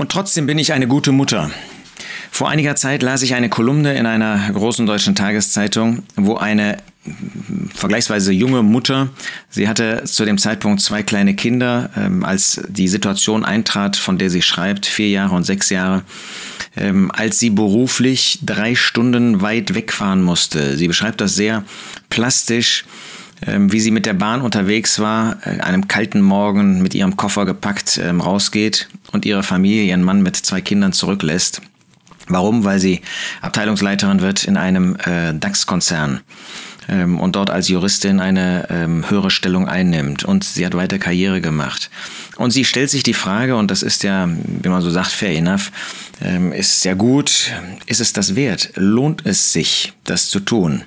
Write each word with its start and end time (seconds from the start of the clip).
Und 0.00 0.10
trotzdem 0.10 0.46
bin 0.46 0.58
ich 0.58 0.72
eine 0.72 0.88
gute 0.88 1.12
Mutter. 1.12 1.50
Vor 2.30 2.48
einiger 2.48 2.74
Zeit 2.74 3.02
las 3.02 3.20
ich 3.20 3.34
eine 3.34 3.50
Kolumne 3.50 3.98
in 3.98 4.06
einer 4.06 4.50
großen 4.50 4.86
deutschen 4.86 5.14
Tageszeitung, 5.14 6.04
wo 6.16 6.36
eine 6.36 6.78
vergleichsweise 7.74 8.32
junge 8.32 8.62
Mutter, 8.62 9.10
sie 9.50 9.68
hatte 9.68 10.04
zu 10.06 10.24
dem 10.24 10.38
Zeitpunkt 10.38 10.80
zwei 10.80 11.02
kleine 11.02 11.34
Kinder, 11.34 11.90
ähm, 11.98 12.24
als 12.24 12.62
die 12.66 12.88
Situation 12.88 13.44
eintrat, 13.44 13.94
von 13.96 14.16
der 14.16 14.30
sie 14.30 14.40
schreibt, 14.40 14.86
vier 14.86 15.10
Jahre 15.10 15.34
und 15.34 15.44
sechs 15.44 15.68
Jahre, 15.68 16.02
ähm, 16.78 17.10
als 17.14 17.38
sie 17.38 17.50
beruflich 17.50 18.38
drei 18.42 18.74
Stunden 18.76 19.42
weit 19.42 19.74
wegfahren 19.74 20.22
musste. 20.22 20.78
Sie 20.78 20.88
beschreibt 20.88 21.20
das 21.20 21.34
sehr 21.34 21.62
plastisch 22.08 22.86
wie 23.46 23.80
sie 23.80 23.90
mit 23.90 24.06
der 24.06 24.14
Bahn 24.14 24.42
unterwegs 24.42 24.98
war, 24.98 25.38
äh, 25.44 25.60
einem 25.60 25.88
kalten 25.88 26.20
Morgen 26.20 26.82
mit 26.82 26.94
ihrem 26.94 27.16
Koffer 27.16 27.46
gepackt 27.46 27.98
ähm, 28.02 28.20
rausgeht 28.20 28.88
und 29.12 29.24
ihre 29.24 29.42
Familie, 29.42 29.84
ihren 29.84 30.02
Mann 30.02 30.22
mit 30.22 30.36
zwei 30.36 30.60
Kindern 30.60 30.92
zurücklässt. 30.92 31.62
Warum? 32.28 32.64
Weil 32.64 32.78
sie 32.78 33.00
Abteilungsleiterin 33.40 34.20
wird 34.20 34.44
in 34.44 34.56
einem 34.56 34.96
äh, 34.96 35.34
DAX-Konzern 35.34 36.20
ähm, 36.88 37.18
und 37.18 37.36
dort 37.36 37.50
als 37.50 37.68
Juristin 37.68 38.20
eine 38.20 38.66
ähm, 38.70 39.08
höhere 39.08 39.30
Stellung 39.30 39.68
einnimmt. 39.68 40.24
Und 40.24 40.44
sie 40.44 40.64
hat 40.64 40.74
weiter 40.74 40.98
Karriere 40.98 41.40
gemacht. 41.40 41.90
Und 42.36 42.52
sie 42.52 42.64
stellt 42.64 42.90
sich 42.90 43.02
die 43.02 43.14
Frage, 43.14 43.56
und 43.56 43.70
das 43.70 43.82
ist 43.82 44.02
ja, 44.02 44.28
wie 44.28 44.68
man 44.68 44.82
so 44.82 44.90
sagt, 44.90 45.10
fair 45.10 45.36
enough, 45.36 45.72
ähm, 46.22 46.52
ist 46.52 46.80
sehr 46.80 46.94
gut, 46.94 47.52
ist 47.86 48.00
es 48.00 48.12
das 48.12 48.36
wert? 48.36 48.70
Lohnt 48.76 49.26
es 49.26 49.52
sich, 49.52 49.92
das 50.04 50.28
zu 50.28 50.40
tun? 50.40 50.84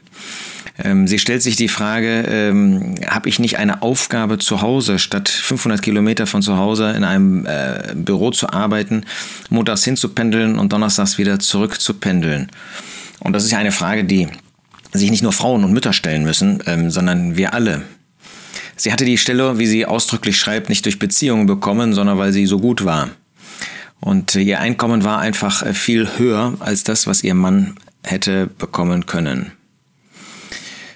Ähm, 0.77 1.08
sie 1.08 1.20
stellt 1.20 1.44
sich 1.44 1.55
die 1.55 1.68
Frage, 1.68 2.26
ähm, 2.27 2.95
habe 3.08 3.30
ich 3.30 3.38
nicht 3.40 3.58
eine 3.58 3.82
Aufgabe 3.84 4.40
zu 4.40 4.62
Hause, 4.62 4.98
statt 4.98 5.30
500 5.30 5.82
Kilometer 5.82 6.26
von 6.26 6.41
zu 6.41 6.58
Hause 6.58 6.91
in 6.91 7.04
einem 7.04 7.46
äh, 7.46 7.94
Büro 7.94 8.32
zu 8.32 8.49
arbeiten, 8.49 9.05
montags 9.49 9.84
hinzupendeln 9.84 10.58
und 10.58 10.73
donnerstags 10.73 11.18
wieder 11.18 11.40
zurück 11.40 11.80
zu 11.80 11.94
pendeln? 11.94 12.49
Und 13.20 13.34
das 13.34 13.44
ist 13.44 13.51
ja 13.51 13.60
eine 13.60 13.71
Frage, 13.71 14.04
die 14.04 14.27
sich 14.94 15.12
nicht 15.12 15.24
nur 15.24 15.32
Frauen 15.32 15.63
und 15.63 15.74
Mütter 15.74 15.94
stellen 15.94 16.24
müssen, 16.24 16.62
ähm, 16.66 16.90
sondern 16.90 17.38
wir 17.38 17.54
alle. 17.54 17.84
Sie 18.76 18.91
hatte 18.91 19.05
die 19.05 19.18
Stelle, 19.20 19.60
wie 19.60 19.68
sie 19.68 19.85
ausdrücklich 19.85 20.38
schreibt, 20.38 20.70
nicht 20.70 20.85
durch 20.85 20.98
Beziehungen 20.98 21.46
bekommen, 21.46 21.94
sondern 21.94 22.18
weil 22.18 22.32
sie 22.32 22.48
so 22.48 22.60
gut 22.60 22.84
war. 22.84 23.10
Und 23.99 24.35
ihr 24.35 24.60
Einkommen 24.60 25.04
war 25.04 25.20
einfach 25.20 25.63
äh, 25.63 25.74
viel 25.74 26.18
höher 26.18 26.55
als 26.60 26.84
das, 26.84 27.05
was 27.05 27.24
ihr 27.24 27.35
Mann 27.35 27.76
hätte 28.04 28.48
bekommen 28.48 29.05
können. 29.05 29.51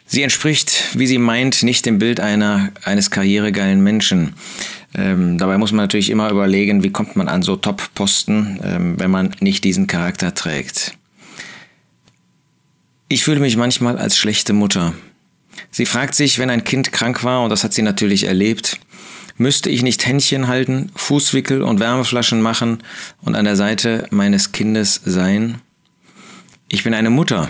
Sie 0.09 0.23
entspricht, 0.23 0.97
wie 0.97 1.05
sie 1.05 1.17
meint, 1.17 1.63
nicht 1.63 1.85
dem 1.85 1.99
Bild 1.99 2.21
einer, 2.21 2.71
eines 2.85 3.11
karrieregeilen 3.11 3.83
Menschen. 3.83 4.33
Ähm, 4.95 5.37
dabei 5.37 5.57
muss 5.57 5.73
man 5.73 5.83
natürlich 5.83 6.09
immer 6.09 6.31
überlegen, 6.31 6.81
wie 6.81 6.91
kommt 6.91 7.17
man 7.17 7.27
an 7.27 7.41
so 7.41 7.57
Top-Posten, 7.57 8.59
ähm, 8.63 8.99
wenn 8.99 9.11
man 9.11 9.35
nicht 9.41 9.65
diesen 9.65 9.85
Charakter 9.85 10.33
trägt. 10.33 10.93
Ich 13.09 13.23
fühle 13.23 13.41
mich 13.41 13.57
manchmal 13.57 13.97
als 13.97 14.17
schlechte 14.17 14.53
Mutter. 14.53 14.93
Sie 15.71 15.85
fragt 15.85 16.15
sich, 16.15 16.39
wenn 16.39 16.49
ein 16.49 16.63
Kind 16.63 16.93
krank 16.93 17.25
war, 17.25 17.43
und 17.43 17.49
das 17.49 17.65
hat 17.65 17.73
sie 17.73 17.81
natürlich 17.81 18.23
erlebt, 18.23 18.79
müsste 19.37 19.69
ich 19.69 19.83
nicht 19.83 20.05
Händchen 20.05 20.47
halten, 20.47 20.89
Fußwickel 20.95 21.61
und 21.61 21.81
Wärmeflaschen 21.81 22.41
machen 22.41 22.79
und 23.21 23.35
an 23.35 23.45
der 23.45 23.57
Seite 23.57 24.07
meines 24.09 24.53
Kindes 24.53 25.01
sein? 25.03 25.61
Ich 26.69 26.83
bin 26.83 26.93
eine 26.93 27.09
Mutter, 27.09 27.49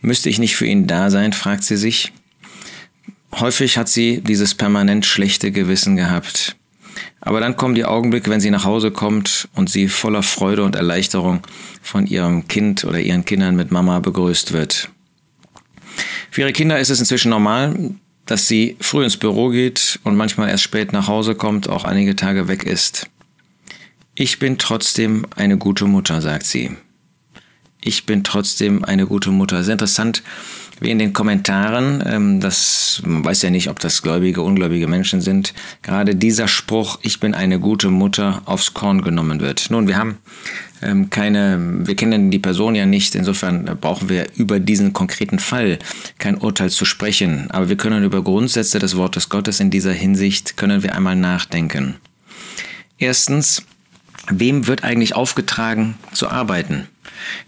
Müsste 0.00 0.30
ich 0.30 0.38
nicht 0.38 0.56
für 0.56 0.66
ihn 0.66 0.86
da 0.86 1.10
sein, 1.10 1.32
fragt 1.32 1.64
sie 1.64 1.76
sich. 1.76 2.12
Häufig 3.34 3.76
hat 3.76 3.88
sie 3.88 4.20
dieses 4.20 4.54
permanent 4.54 5.04
schlechte 5.04 5.50
Gewissen 5.50 5.96
gehabt. 5.96 6.56
Aber 7.20 7.40
dann 7.40 7.56
kommen 7.56 7.74
die 7.74 7.84
Augenblicke, 7.84 8.30
wenn 8.30 8.40
sie 8.40 8.50
nach 8.50 8.64
Hause 8.64 8.90
kommt 8.90 9.48
und 9.54 9.68
sie 9.68 9.88
voller 9.88 10.22
Freude 10.22 10.64
und 10.64 10.76
Erleichterung 10.76 11.40
von 11.82 12.06
ihrem 12.06 12.48
Kind 12.48 12.84
oder 12.84 13.00
ihren 13.00 13.24
Kindern 13.24 13.56
mit 13.56 13.70
Mama 13.70 13.98
begrüßt 13.98 14.52
wird. 14.52 14.88
Für 16.30 16.42
ihre 16.42 16.52
Kinder 16.52 16.78
ist 16.78 16.90
es 16.90 17.00
inzwischen 17.00 17.30
normal, 17.30 17.92
dass 18.26 18.46
sie 18.46 18.76
früh 18.80 19.04
ins 19.04 19.16
Büro 19.16 19.48
geht 19.48 19.98
und 20.04 20.16
manchmal 20.16 20.48
erst 20.48 20.62
spät 20.62 20.92
nach 20.92 21.08
Hause 21.08 21.34
kommt, 21.34 21.68
auch 21.68 21.84
einige 21.84 22.14
Tage 22.14 22.46
weg 22.46 22.64
ist. 22.64 23.08
Ich 24.14 24.38
bin 24.38 24.58
trotzdem 24.58 25.26
eine 25.34 25.58
gute 25.58 25.86
Mutter, 25.86 26.20
sagt 26.20 26.44
sie 26.44 26.76
ich 27.80 28.06
bin 28.06 28.24
trotzdem 28.24 28.84
eine 28.84 29.06
gute 29.06 29.30
Mutter. 29.30 29.62
Sehr 29.62 29.74
interessant, 29.74 30.22
wie 30.80 30.90
in 30.90 30.98
den 30.98 31.12
Kommentaren, 31.12 32.02
ähm, 32.06 32.40
das 32.40 33.02
man 33.04 33.24
weiß 33.24 33.42
ja 33.42 33.50
nicht, 33.50 33.68
ob 33.68 33.78
das 33.80 34.02
gläubige, 34.02 34.42
ungläubige 34.42 34.86
Menschen 34.86 35.20
sind, 35.20 35.54
gerade 35.82 36.14
dieser 36.14 36.48
Spruch, 36.48 36.98
ich 37.02 37.20
bin 37.20 37.34
eine 37.34 37.58
gute 37.58 37.90
Mutter, 37.90 38.42
aufs 38.44 38.74
Korn 38.74 39.02
genommen 39.02 39.40
wird. 39.40 39.70
Nun, 39.70 39.88
wir 39.88 39.96
haben 39.96 40.18
ähm, 40.82 41.10
keine, 41.10 41.58
wir 41.86 41.96
kennen 41.96 42.30
die 42.30 42.38
Person 42.38 42.74
ja 42.74 42.86
nicht, 42.86 43.14
insofern 43.14 43.64
brauchen 43.80 44.08
wir 44.08 44.26
über 44.36 44.60
diesen 44.60 44.92
konkreten 44.92 45.38
Fall 45.38 45.78
kein 46.18 46.36
Urteil 46.36 46.70
zu 46.70 46.84
sprechen, 46.84 47.50
aber 47.50 47.68
wir 47.68 47.76
können 47.76 48.04
über 48.04 48.22
Grundsätze 48.22 48.78
des 48.78 48.96
Wortes 48.96 49.28
Gottes 49.28 49.60
in 49.60 49.70
dieser 49.70 49.92
Hinsicht, 49.92 50.56
können 50.56 50.82
wir 50.82 50.94
einmal 50.94 51.16
nachdenken. 51.16 51.96
Erstens, 52.98 53.64
wem 54.30 54.66
wird 54.66 54.84
eigentlich 54.84 55.14
aufgetragen 55.14 55.94
zu 56.12 56.28
arbeiten? 56.28 56.86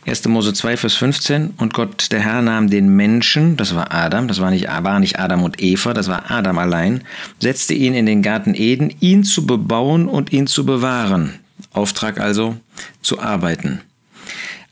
1. 0.06 0.26
Mose 0.28 0.52
2, 0.52 0.76
Vers 0.76 0.94
15. 0.94 1.54
Und 1.56 1.74
Gott, 1.74 2.10
der 2.10 2.20
Herr, 2.20 2.42
nahm 2.42 2.70
den 2.70 2.96
Menschen, 2.96 3.56
das 3.56 3.74
war 3.74 3.92
Adam, 3.92 4.28
das 4.28 4.41
war 4.41 4.50
nicht, 4.50 4.66
war 4.68 5.00
nicht 5.00 5.18
Adam 5.18 5.42
und 5.42 5.62
Eva, 5.62 5.94
das 5.94 6.08
war 6.08 6.30
Adam 6.30 6.58
allein, 6.58 7.02
setzte 7.38 7.74
ihn 7.74 7.94
in 7.94 8.06
den 8.06 8.22
Garten 8.22 8.54
Eden, 8.54 8.92
ihn 9.00 9.24
zu 9.24 9.46
bebauen 9.46 10.08
und 10.08 10.32
ihn 10.32 10.46
zu 10.46 10.66
bewahren. 10.66 11.38
Auftrag 11.72 12.18
also, 12.18 12.56
zu 13.02 13.20
arbeiten. 13.20 13.80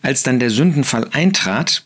Als 0.02 0.22
dann 0.22 0.40
der 0.40 0.50
Sündenfall 0.50 1.08
eintrat, 1.12 1.84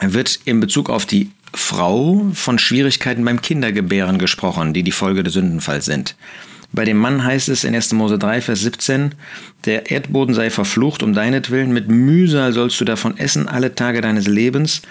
wird 0.00 0.40
in 0.44 0.60
Bezug 0.60 0.90
auf 0.90 1.06
die 1.06 1.30
Frau 1.54 2.30
von 2.34 2.58
Schwierigkeiten 2.58 3.24
beim 3.24 3.40
Kindergebären 3.40 4.18
gesprochen, 4.18 4.74
die 4.74 4.82
die 4.82 4.92
Folge 4.92 5.22
des 5.22 5.32
Sündenfalls 5.32 5.86
sind. 5.86 6.14
Bei 6.72 6.84
dem 6.84 6.98
Mann 6.98 7.24
heißt 7.24 7.48
es 7.48 7.64
in 7.64 7.74
1. 7.74 7.92
Mose 7.92 8.18
3, 8.18 8.42
Vers 8.42 8.60
17, 8.60 9.14
der 9.64 9.90
Erdboden 9.90 10.34
sei 10.34 10.50
verflucht 10.50 11.02
um 11.02 11.14
deinetwillen, 11.14 11.72
mit 11.72 11.88
Mühsal 11.88 12.52
sollst 12.52 12.80
du 12.80 12.84
davon 12.84 13.16
essen 13.16 13.48
alle 13.48 13.74
Tage 13.74 14.00
deines 14.00 14.26
Lebens, 14.26 14.82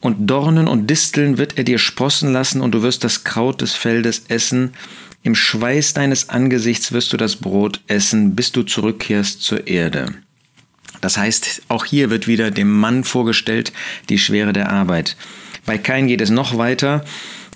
und 0.00 0.30
Dornen 0.30 0.66
und 0.66 0.88
Disteln 0.88 1.36
wird 1.36 1.58
er 1.58 1.64
dir 1.64 1.78
sprossen 1.78 2.32
lassen, 2.32 2.60
und 2.60 2.72
du 2.72 2.82
wirst 2.82 3.04
das 3.04 3.24
Kraut 3.24 3.60
des 3.60 3.74
Feldes 3.74 4.24
essen, 4.28 4.72
im 5.22 5.34
Schweiß 5.34 5.92
deines 5.92 6.30
Angesichts 6.30 6.92
wirst 6.92 7.12
du 7.12 7.18
das 7.18 7.36
Brot 7.36 7.80
essen, 7.86 8.34
bis 8.34 8.52
du 8.52 8.62
zurückkehrst 8.62 9.42
zur 9.42 9.66
Erde. 9.66 10.14
Das 11.02 11.18
heißt, 11.18 11.62
auch 11.68 11.84
hier 11.84 12.10
wird 12.10 12.26
wieder 12.26 12.50
dem 12.50 12.70
Mann 12.70 13.04
vorgestellt 13.04 13.72
die 14.08 14.18
Schwere 14.18 14.52
der 14.52 14.70
Arbeit. 14.70 15.16
Bei 15.66 15.76
Kain 15.78 16.06
geht 16.06 16.20
es 16.20 16.30
noch 16.30 16.56
weiter. 16.56 17.04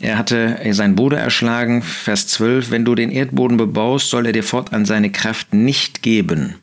Er 0.00 0.18
hatte 0.18 0.58
seinen 0.70 0.96
Bruder 0.96 1.18
erschlagen, 1.18 1.82
Vers 1.82 2.26
12, 2.28 2.70
wenn 2.70 2.84
du 2.84 2.94
den 2.94 3.10
Erdboden 3.10 3.56
bebaust, 3.56 4.10
soll 4.10 4.26
er 4.26 4.32
dir 4.32 4.42
fortan 4.42 4.84
seine 4.84 5.10
Kraft 5.10 5.54
nicht 5.54 6.02
geben. 6.02 6.56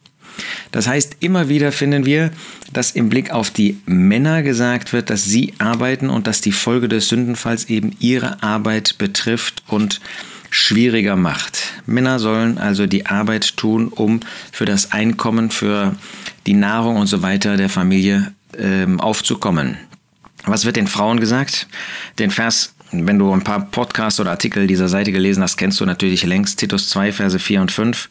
Das 0.71 0.87
heißt, 0.87 1.17
immer 1.19 1.49
wieder 1.49 1.71
finden 1.71 2.05
wir, 2.05 2.31
dass 2.71 2.91
im 2.91 3.09
Blick 3.09 3.31
auf 3.31 3.51
die 3.51 3.79
Männer 3.85 4.43
gesagt 4.43 4.93
wird, 4.93 5.09
dass 5.09 5.25
sie 5.25 5.53
arbeiten 5.59 6.09
und 6.09 6.27
dass 6.27 6.41
die 6.41 6.51
Folge 6.51 6.87
des 6.87 7.09
Sündenfalls 7.09 7.65
eben 7.65 7.95
ihre 7.99 8.41
Arbeit 8.41 8.97
betrifft 8.97 9.63
und 9.67 9.99
schwieriger 10.49 11.15
macht. 11.15 11.63
Männer 11.85 12.19
sollen 12.19 12.57
also 12.57 12.87
die 12.87 13.05
Arbeit 13.05 13.57
tun, 13.57 13.87
um 13.87 14.21
für 14.51 14.65
das 14.65 14.91
Einkommen, 14.91 15.51
für 15.51 15.95
die 16.45 16.53
Nahrung 16.53 16.97
und 16.97 17.07
so 17.07 17.21
weiter 17.21 17.57
der 17.57 17.69
Familie 17.69 18.33
äh, 18.57 18.85
aufzukommen. 18.97 19.77
Was 20.45 20.65
wird 20.65 20.75
den 20.75 20.87
Frauen 20.87 21.19
gesagt? 21.19 21.67
Den 22.19 22.31
Vers 22.31 22.73
wenn 22.91 23.19
du 23.19 23.31
ein 23.31 23.43
paar 23.43 23.65
Podcasts 23.71 24.19
oder 24.19 24.31
Artikel 24.31 24.67
dieser 24.67 24.89
Seite 24.89 25.11
gelesen 25.11 25.43
hast, 25.43 25.57
kennst 25.57 25.79
du 25.79 25.85
natürlich 25.85 26.25
längst 26.25 26.59
Titus 26.59 26.89
2, 26.89 27.11
Verse 27.13 27.39
4 27.39 27.61
und 27.61 27.71
5. 27.71 28.09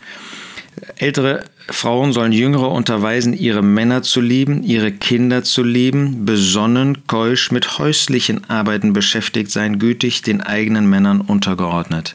Ältere 0.97 1.45
Frauen 1.69 2.13
sollen 2.13 2.33
Jüngere 2.33 2.71
unterweisen, 2.71 3.33
ihre 3.33 3.63
Männer 3.63 4.03
zu 4.03 4.21
lieben, 4.21 4.63
ihre 4.63 4.93
Kinder 4.93 5.43
zu 5.45 5.63
lieben, 5.63 6.25
besonnen, 6.25 7.07
keusch, 7.07 7.51
mit 7.51 7.79
häuslichen 7.79 8.49
Arbeiten 8.49 8.93
beschäftigt 8.93 9.51
sein, 9.51 9.79
gütig, 9.79 10.23
den 10.23 10.41
eigenen 10.41 10.89
Männern 10.89 11.21
untergeordnet. 11.21 12.15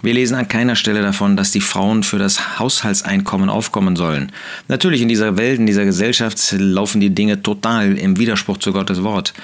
Wir 0.00 0.14
lesen 0.14 0.36
an 0.36 0.46
keiner 0.46 0.76
Stelle 0.76 1.02
davon, 1.02 1.36
dass 1.36 1.50
die 1.50 1.60
Frauen 1.60 2.02
für 2.02 2.18
das 2.18 2.58
Haushaltseinkommen 2.58 3.50
aufkommen 3.50 3.96
sollen. 3.96 4.30
Natürlich 4.68 5.02
in 5.02 5.08
dieser 5.08 5.36
Welt, 5.36 5.58
in 5.58 5.66
dieser 5.66 5.84
Gesellschaft 5.84 6.54
laufen 6.56 7.00
die 7.00 7.10
Dinge 7.10 7.42
total 7.42 7.98
im 7.98 8.18
Widerspruch 8.18 8.58
zu 8.58 8.72
Gottes 8.72 9.02
Wort. 9.02 9.34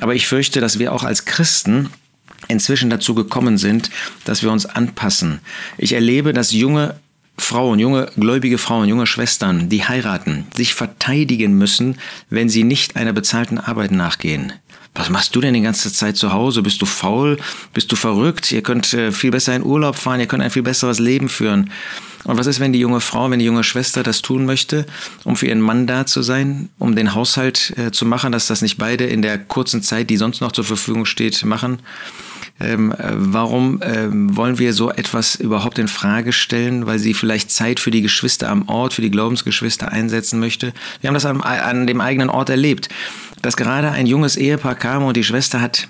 Aber 0.00 0.14
ich 0.14 0.28
fürchte, 0.28 0.60
dass 0.60 0.78
wir 0.78 0.92
auch 0.92 1.04
als 1.04 1.24
Christen 1.24 1.88
inzwischen 2.48 2.90
dazu 2.90 3.14
gekommen 3.14 3.56
sind, 3.56 3.90
dass 4.24 4.42
wir 4.42 4.52
uns 4.52 4.66
anpassen. 4.66 5.40
Ich 5.78 5.92
erlebe, 5.92 6.34
dass 6.34 6.52
junge 6.52 6.96
Frauen, 7.36 7.78
junge 7.78 8.10
gläubige 8.16 8.58
Frauen, 8.58 8.88
junge 8.88 9.06
Schwestern, 9.06 9.68
die 9.68 9.84
heiraten, 9.84 10.46
sich 10.56 10.74
verteidigen 10.74 11.58
müssen, 11.58 11.98
wenn 12.30 12.48
sie 12.48 12.64
nicht 12.64 12.96
einer 12.96 13.12
bezahlten 13.12 13.58
Arbeit 13.58 13.90
nachgehen. 13.90 14.52
Was 14.94 15.10
machst 15.10 15.34
du 15.34 15.40
denn 15.40 15.54
die 15.54 15.60
ganze 15.60 15.92
Zeit 15.92 16.16
zu 16.16 16.32
Hause? 16.32 16.62
Bist 16.62 16.80
du 16.80 16.86
faul? 16.86 17.38
Bist 17.72 17.90
du 17.90 17.96
verrückt? 17.96 18.52
Ihr 18.52 18.62
könnt 18.62 18.94
äh, 18.94 19.10
viel 19.10 19.32
besser 19.32 19.56
in 19.56 19.64
Urlaub 19.64 19.96
fahren, 19.96 20.20
ihr 20.20 20.26
könnt 20.26 20.42
ein 20.44 20.52
viel 20.52 20.62
besseres 20.62 21.00
Leben 21.00 21.28
führen. 21.28 21.70
Und 22.22 22.38
was 22.38 22.46
ist, 22.46 22.60
wenn 22.60 22.72
die 22.72 22.78
junge 22.78 23.00
Frau, 23.00 23.28
wenn 23.30 23.40
die 23.40 23.44
junge 23.44 23.64
Schwester 23.64 24.02
das 24.02 24.22
tun 24.22 24.46
möchte, 24.46 24.86
um 25.24 25.36
für 25.36 25.46
ihren 25.46 25.60
Mann 25.60 25.86
da 25.86 26.06
zu 26.06 26.22
sein, 26.22 26.70
um 26.78 26.94
den 26.94 27.14
Haushalt 27.14 27.74
äh, 27.76 27.90
zu 27.90 28.06
machen, 28.06 28.30
dass 28.30 28.46
das 28.46 28.62
nicht 28.62 28.78
beide 28.78 29.04
in 29.04 29.20
der 29.20 29.36
kurzen 29.36 29.82
Zeit, 29.82 30.08
die 30.10 30.16
sonst 30.16 30.40
noch 30.40 30.52
zur 30.52 30.64
Verfügung 30.64 31.06
steht, 31.06 31.44
machen? 31.44 31.80
Ähm, 32.60 32.92
äh, 32.92 32.96
warum 33.14 33.80
ähm, 33.82 34.36
wollen 34.36 34.58
wir 34.58 34.72
so 34.72 34.90
etwas 34.90 35.34
überhaupt 35.34 35.78
in 35.78 35.88
Frage 35.88 36.32
stellen? 36.32 36.86
Weil 36.86 36.98
sie 36.98 37.14
vielleicht 37.14 37.50
Zeit 37.50 37.80
für 37.80 37.90
die 37.90 38.02
Geschwister 38.02 38.48
am 38.48 38.68
Ort, 38.68 38.94
für 38.94 39.02
die 39.02 39.10
Glaubensgeschwister 39.10 39.90
einsetzen 39.90 40.38
möchte. 40.38 40.72
Wir 41.00 41.08
haben 41.08 41.14
das 41.14 41.26
an, 41.26 41.40
an 41.40 41.86
dem 41.86 42.00
eigenen 42.00 42.30
Ort 42.30 42.50
erlebt, 42.50 42.88
dass 43.42 43.56
gerade 43.56 43.90
ein 43.90 44.06
junges 44.06 44.36
Ehepaar 44.36 44.76
kam 44.76 45.04
und 45.04 45.16
die 45.16 45.24
Schwester 45.24 45.60
hat 45.60 45.88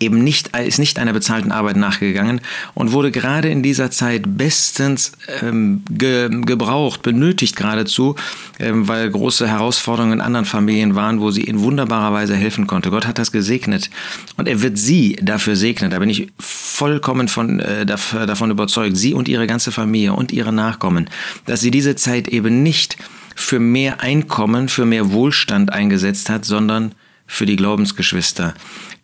eben 0.00 0.22
nicht, 0.22 0.56
ist 0.56 0.78
nicht 0.78 0.98
einer 0.98 1.12
bezahlten 1.12 1.52
Arbeit 1.52 1.76
nachgegangen 1.76 2.40
und 2.74 2.92
wurde 2.92 3.10
gerade 3.10 3.48
in 3.48 3.62
dieser 3.62 3.90
Zeit 3.90 4.22
bestens 4.26 5.12
ähm, 5.42 5.82
ge, 5.90 6.28
gebraucht, 6.42 7.02
benötigt 7.02 7.56
geradezu, 7.56 8.16
ähm, 8.58 8.88
weil 8.88 9.10
große 9.10 9.48
Herausforderungen 9.48 10.14
in 10.14 10.20
anderen 10.20 10.46
Familien 10.46 10.94
waren, 10.94 11.20
wo 11.20 11.30
sie 11.30 11.42
in 11.42 11.60
wunderbarer 11.60 12.12
Weise 12.12 12.36
helfen 12.36 12.66
konnte. 12.66 12.90
Gott 12.90 13.06
hat 13.06 13.18
das 13.18 13.32
gesegnet 13.32 13.90
und 14.36 14.48
er 14.48 14.62
wird 14.62 14.78
sie 14.78 15.16
dafür 15.22 15.56
segnen. 15.56 15.90
Da 15.90 15.98
bin 15.98 16.10
ich 16.10 16.28
vollkommen 16.38 17.28
von, 17.28 17.60
äh, 17.60 17.84
davon 17.84 18.50
überzeugt, 18.50 18.96
sie 18.96 19.14
und 19.14 19.28
ihre 19.28 19.46
ganze 19.46 19.72
Familie 19.72 20.12
und 20.12 20.32
ihre 20.32 20.52
Nachkommen, 20.52 21.10
dass 21.46 21.60
sie 21.60 21.70
diese 21.70 21.96
Zeit 21.96 22.28
eben 22.28 22.62
nicht 22.62 22.96
für 23.34 23.60
mehr 23.60 24.00
Einkommen, 24.00 24.68
für 24.68 24.84
mehr 24.84 25.12
Wohlstand 25.12 25.72
eingesetzt 25.72 26.28
hat, 26.28 26.44
sondern 26.44 26.92
für 27.28 27.46
die 27.46 27.56
Glaubensgeschwister. 27.56 28.54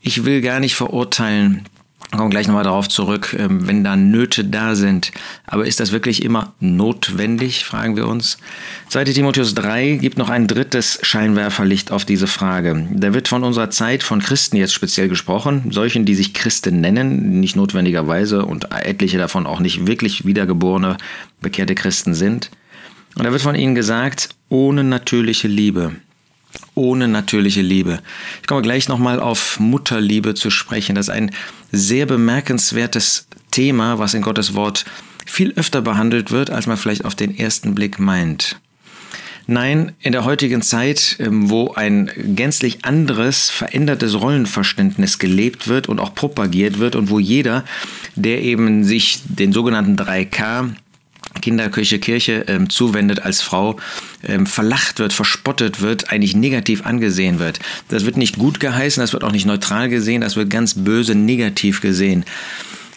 Ich 0.01 0.25
will 0.25 0.41
gar 0.41 0.59
nicht 0.59 0.75
verurteilen, 0.75 1.69
kommen 2.17 2.31
gleich 2.31 2.47
nochmal 2.47 2.65
darauf 2.65 2.89
zurück, 2.89 3.35
ähm, 3.39 3.67
wenn 3.67 3.85
da 3.85 3.97
Nöte 3.97 4.45
da 4.45 4.75
sind. 4.75 5.13
Aber 5.47 5.67
ist 5.67 5.81
das 5.81 5.93
wirklich 5.93 6.25
immer 6.25 6.55
notwendig, 6.61 7.65
fragen 7.65 7.97
wir 7.97 8.07
uns. 8.09 8.39
2 8.89 9.05
Timotheus 9.05 9.55
3 9.55 9.99
gibt 10.01 10.19
noch 10.19 10.31
ein 10.31 10.47
drittes 10.47 10.99
Scheinwerferlicht 11.03 11.91
auf 11.91 12.05
diese 12.05 12.27
Frage. 12.27 12.89
Da 12.93 13.15
wird 13.15 13.29
von 13.29 13.45
unserer 13.45 13.71
Zeit, 13.71 14.03
von 14.03 14.21
Christen 14.21 14.57
jetzt 14.57 14.75
speziell 14.75 15.09
gesprochen, 15.09 15.71
solchen, 15.71 16.05
die 16.05 16.15
sich 16.15 16.35
Christen 16.35 16.81
nennen, 16.81 17.41
nicht 17.41 17.57
notwendigerweise 17.57 18.45
und 18.45 18.71
etliche 18.73 19.19
davon 19.19 19.47
auch 19.47 19.61
nicht 19.61 19.87
wirklich 19.87 20.25
wiedergeborene, 20.25 20.97
bekehrte 21.41 21.75
Christen 21.75 22.15
sind. 22.15 22.51
Und 23.17 23.25
da 23.25 23.33
wird 23.33 23.43
von 23.43 23.55
ihnen 23.55 23.75
gesagt, 23.75 24.31
ohne 24.49 24.83
natürliche 24.83 25.49
Liebe 25.49 25.97
ohne 26.75 27.09
natürliche 27.09 27.63
Liebe. 27.63 28.01
Ich 28.43 28.47
komme 28.47 28.63
gleich 28.63 28.89
nochmal 28.89 29.21
auf 29.21 29.61
Mutterliebe 29.61 30.35
zu 30.35 30.51
sprechen. 30.51 30.95
Das 30.95 31.09
ist 31.09 31.15
ein 31.15 31.31
sehr 31.73 32.07
bemerkenswertes 32.07 33.27
Thema, 33.51 33.99
was 33.99 34.15
in 34.15 34.23
Gottes 34.23 34.55
Wort 34.55 34.85
viel 35.27 35.53
öfter 35.57 35.81
behandelt 35.83 36.31
wird, 36.31 36.51
als 36.51 36.67
man 36.67 36.77
vielleicht 36.77 37.05
auf 37.05 37.15
den 37.15 37.37
ersten 37.37 37.75
Blick 37.75 37.99
meint. 37.99 38.59
Nein, 39.47 39.93
in 40.01 40.13
der 40.13 40.25
heutigen 40.25 40.63
Zeit, 40.63 41.17
ähm, 41.21 41.51
wo 41.51 41.75
ein 41.75 42.11
gänzlich 42.17 42.85
anderes, 42.85 43.51
verändertes 43.51 44.19
Rollenverständnis 44.19 45.19
gelebt 45.19 45.69
wird 45.69 45.87
und 45.87 46.01
auch 46.01 46.15
propagiert 46.15 46.79
wird 46.79 46.97
und 46.97 47.11
wo 47.11 47.19
jeder, 47.19 47.65
der 48.15 48.41
eben 48.41 48.85
sich 48.85 49.21
den 49.25 49.53
sogenannten 49.53 49.97
3K 49.97 50.71
Kinderkirche, 51.45 51.99
Kirche 51.99 52.47
ähm, 52.49 52.71
zuwendet 52.71 53.21
als 53.21 53.43
Frau, 53.43 53.77
ähm, 54.27 54.47
verlacht 54.47 54.99
wird, 54.99 55.13
verspottet 55.13 55.83
wird, 55.83 56.11
eigentlich 56.11 56.35
negativ 56.35 56.87
angesehen 56.87 57.39
wird. 57.39 57.59
Das 57.91 58.07
wird 58.07 58.17
nicht 58.17 58.39
gut 58.39 58.61
geheißen, 58.61 59.03
das 59.03 59.13
wird 59.13 59.25
auch 59.25 59.33
nicht 59.33 59.45
neutral 59.45 59.91
gesehen, 59.91 60.23
das 60.23 60.37
wird 60.37 60.49
ganz 60.49 60.73
böse 60.73 61.15
negativ 61.15 61.83
gesehen. 61.83 62.25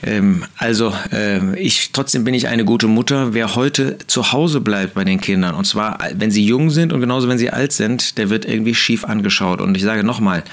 Ähm, 0.01 0.45
also 0.55 0.93
äh, 1.11 1.59
ich 1.59 1.91
trotzdem 1.91 2.23
bin 2.23 2.33
ich 2.33 2.47
eine 2.47 2.63
gute 2.63 2.87
Mutter. 2.87 3.33
Wer 3.33 3.55
heute 3.55 3.97
zu 4.07 4.31
Hause 4.31 4.61
bleibt 4.61 4.93
bei 4.93 5.03
den 5.03 5.19
Kindern, 5.19 5.53
und 5.53 5.65
zwar 5.65 5.99
wenn 6.13 6.31
sie 6.31 6.45
jung 6.45 6.69
sind 6.69 6.93
und 6.93 7.01
genauso 7.01 7.27
wenn 7.27 7.37
sie 7.37 7.49
alt 7.49 7.73
sind, 7.73 8.17
der 8.17 8.29
wird 8.29 8.45
irgendwie 8.45 8.75
schief 8.75 9.03
angeschaut. 9.03 9.59
Und 9.59 9.75
ich 9.75 9.83
sage 9.83 10.05
nochmal, 10.05 10.45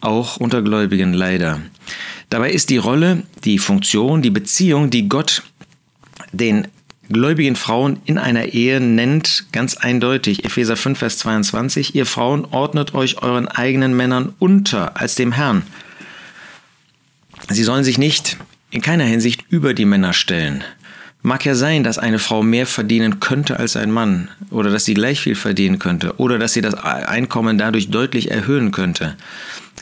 auch 0.00 0.38
unter 0.38 0.62
Gläubigen 0.62 1.12
leider. 1.12 1.60
Dabei 2.30 2.50
ist 2.50 2.70
die 2.70 2.78
Rolle, 2.78 3.24
die 3.44 3.58
Funktion, 3.58 4.22
die 4.22 4.30
Beziehung, 4.30 4.88
die 4.88 5.06
Gott 5.06 5.42
den 6.32 6.68
gläubigen 7.08 7.56
Frauen 7.56 8.00
in 8.04 8.18
einer 8.18 8.46
Ehe 8.46 8.80
nennt 8.80 9.46
ganz 9.52 9.76
eindeutig, 9.76 10.44
Epheser 10.44 10.76
5, 10.76 10.98
Vers 10.98 11.18
22, 11.18 11.94
ihr 11.94 12.06
Frauen 12.06 12.44
ordnet 12.44 12.94
euch 12.94 13.22
euren 13.22 13.48
eigenen 13.48 13.96
Männern 13.96 14.34
unter 14.38 15.00
als 15.00 15.14
dem 15.14 15.32
Herrn. 15.32 15.62
Sie 17.48 17.62
sollen 17.62 17.84
sich 17.84 17.98
nicht 17.98 18.36
in 18.70 18.80
keiner 18.80 19.04
Hinsicht 19.04 19.44
über 19.48 19.74
die 19.74 19.84
Männer 19.84 20.12
stellen. 20.12 20.64
Mag 21.22 21.44
ja 21.44 21.54
sein, 21.54 21.82
dass 21.82 21.98
eine 21.98 22.18
Frau 22.18 22.42
mehr 22.42 22.66
verdienen 22.66 23.20
könnte 23.20 23.58
als 23.58 23.76
ein 23.76 23.90
Mann 23.90 24.28
oder 24.50 24.70
dass 24.70 24.84
sie 24.84 24.94
gleich 24.94 25.20
viel 25.20 25.34
verdienen 25.34 25.78
könnte 25.78 26.18
oder 26.18 26.38
dass 26.38 26.52
sie 26.52 26.60
das 26.60 26.74
Einkommen 26.74 27.58
dadurch 27.58 27.90
deutlich 27.90 28.30
erhöhen 28.30 28.70
könnte. 28.70 29.16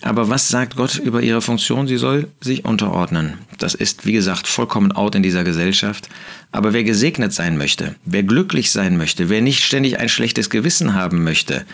Aber 0.02 0.28
was 0.28 0.48
sagt 0.48 0.76
Gott 0.76 0.98
über 0.98 1.22
ihre 1.22 1.40
Funktion? 1.40 1.86
Sie 1.86 1.96
soll 1.96 2.28
sich 2.40 2.64
unterordnen. 2.64 3.38
Das 3.58 3.74
ist, 3.74 4.04
wie 4.06 4.12
gesagt, 4.12 4.46
vollkommen 4.46 4.92
out 4.92 5.14
in 5.14 5.22
dieser 5.22 5.44
Gesellschaft. 5.44 6.08
Aber 6.52 6.72
wer 6.72 6.84
gesegnet 6.84 7.32
sein 7.32 7.56
möchte, 7.56 7.94
wer 8.04 8.22
glücklich 8.22 8.70
sein 8.70 8.96
möchte, 8.96 9.28
wer 9.28 9.40
nicht 9.40 9.64
ständig 9.64 9.98
ein 9.98 10.08
schlechtes 10.08 10.50
Gewissen 10.50 10.94
haben 10.94 11.24
möchte, 11.24 11.64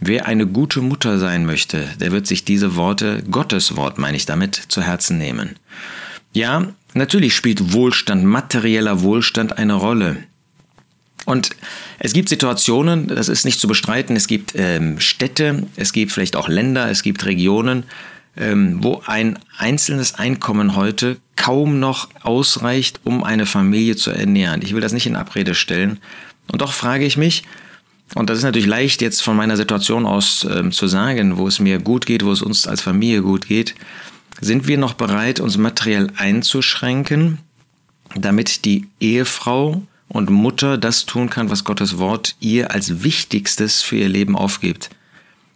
wer 0.00 0.26
eine 0.26 0.46
gute 0.46 0.80
Mutter 0.80 1.18
sein 1.18 1.46
möchte, 1.46 1.86
der 2.00 2.12
wird 2.12 2.26
sich 2.26 2.44
diese 2.44 2.76
Worte, 2.76 3.22
Gottes 3.30 3.76
Wort 3.76 3.98
meine 3.98 4.16
ich 4.16 4.26
damit, 4.26 4.54
zu 4.54 4.82
Herzen 4.82 5.18
nehmen. 5.18 5.56
Ja, 6.32 6.66
natürlich 6.94 7.34
spielt 7.34 7.72
Wohlstand, 7.72 8.24
materieller 8.24 9.02
Wohlstand 9.02 9.58
eine 9.58 9.74
Rolle. 9.74 10.16
Und 11.28 11.50
es 11.98 12.14
gibt 12.14 12.30
Situationen, 12.30 13.06
das 13.06 13.28
ist 13.28 13.44
nicht 13.44 13.60
zu 13.60 13.68
bestreiten, 13.68 14.16
es 14.16 14.28
gibt 14.28 14.54
ähm, 14.56 14.98
Städte, 14.98 15.66
es 15.76 15.92
gibt 15.92 16.10
vielleicht 16.10 16.36
auch 16.36 16.48
Länder, 16.48 16.90
es 16.90 17.02
gibt 17.02 17.26
Regionen, 17.26 17.84
ähm, 18.38 18.82
wo 18.82 19.02
ein 19.04 19.38
einzelnes 19.58 20.14
Einkommen 20.14 20.74
heute 20.74 21.18
kaum 21.36 21.80
noch 21.80 22.08
ausreicht, 22.22 23.00
um 23.04 23.24
eine 23.24 23.44
Familie 23.44 23.94
zu 23.94 24.10
ernähren. 24.10 24.62
Ich 24.62 24.72
will 24.72 24.80
das 24.80 24.94
nicht 24.94 25.04
in 25.04 25.16
Abrede 25.16 25.54
stellen. 25.54 25.98
Und 26.50 26.62
doch 26.62 26.72
frage 26.72 27.04
ich 27.04 27.18
mich, 27.18 27.42
und 28.14 28.30
das 28.30 28.38
ist 28.38 28.44
natürlich 28.44 28.66
leicht 28.66 29.02
jetzt 29.02 29.22
von 29.22 29.36
meiner 29.36 29.58
Situation 29.58 30.06
aus 30.06 30.46
ähm, 30.50 30.72
zu 30.72 30.86
sagen, 30.86 31.36
wo 31.36 31.46
es 31.46 31.60
mir 31.60 31.78
gut 31.78 32.06
geht, 32.06 32.24
wo 32.24 32.32
es 32.32 32.40
uns 32.40 32.66
als 32.66 32.80
Familie 32.80 33.20
gut 33.20 33.46
geht, 33.46 33.74
sind 34.40 34.66
wir 34.66 34.78
noch 34.78 34.94
bereit, 34.94 35.40
uns 35.40 35.58
materiell 35.58 36.08
einzuschränken, 36.16 37.36
damit 38.14 38.64
die 38.64 38.88
Ehefrau 38.98 39.82
und 40.08 40.30
Mutter 40.30 40.78
das 40.78 41.06
tun 41.06 41.30
kann, 41.30 41.50
was 41.50 41.64
Gottes 41.64 41.98
Wort 41.98 42.36
ihr 42.40 42.72
als 42.72 43.02
Wichtigstes 43.02 43.82
für 43.82 43.96
ihr 43.96 44.08
Leben 44.08 44.36
aufgibt. 44.36 44.90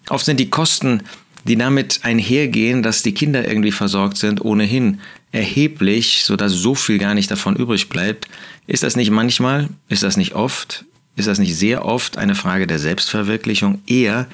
Oft 0.08 0.24
sind 0.24 0.40
die 0.40 0.50
Kosten, 0.50 1.02
die 1.44 1.56
damit 1.56 2.00
einhergehen, 2.02 2.82
dass 2.82 3.02
die 3.02 3.14
Kinder 3.14 3.46
irgendwie 3.46 3.72
versorgt 3.72 4.16
sind, 4.16 4.44
ohnehin 4.44 5.00
erheblich, 5.32 6.22
sodass 6.24 6.52
so 6.52 6.74
viel 6.74 6.98
gar 6.98 7.14
nicht 7.14 7.30
davon 7.30 7.56
übrig 7.56 7.88
bleibt. 7.88 8.28
Ist 8.66 8.82
das 8.82 8.96
nicht 8.96 9.10
manchmal, 9.10 9.68
ist 9.88 10.02
das 10.02 10.16
nicht 10.16 10.34
oft, 10.34 10.84
ist 11.16 11.28
das 11.28 11.38
nicht 11.38 11.56
sehr 11.56 11.84
oft 11.84 12.18
eine 12.18 12.34
Frage 12.34 12.66
der 12.66 12.78
Selbstverwirklichung, 12.78 13.82
eher 13.86 14.26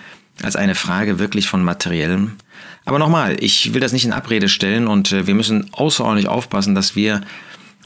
als 0.43 0.57
eine 0.57 0.75
Frage 0.75 1.19
wirklich 1.19 1.49
von 1.49 1.63
materiellem? 1.65 2.33
Aber 2.85 2.99
nochmal, 2.99 3.37
ich 3.41 3.75
will 3.75 3.81
das 3.81 3.93
nicht 3.93 4.05
in 4.05 4.13
Abrede 4.13 4.49
stellen 4.49 4.87
und 4.87 5.13
äh, 5.13 5.27
wir 5.27 5.35
müssen 5.35 5.69
außerordentlich 5.73 6.29
aufpassen, 6.29 6.75
dass 6.75 6.97
wir 6.97 7.23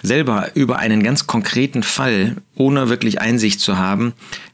selber 0.03 0.51
über 0.55 0.79
einen 0.79 1.03
ganz 1.03 1.27
konkreten 1.27 1.83
Fall, 1.83 2.37
ohne 2.55 2.89
wirklich 2.89 3.21
Einsicht 3.21 3.61
zu 3.61 3.79
haben, 3.79 4.13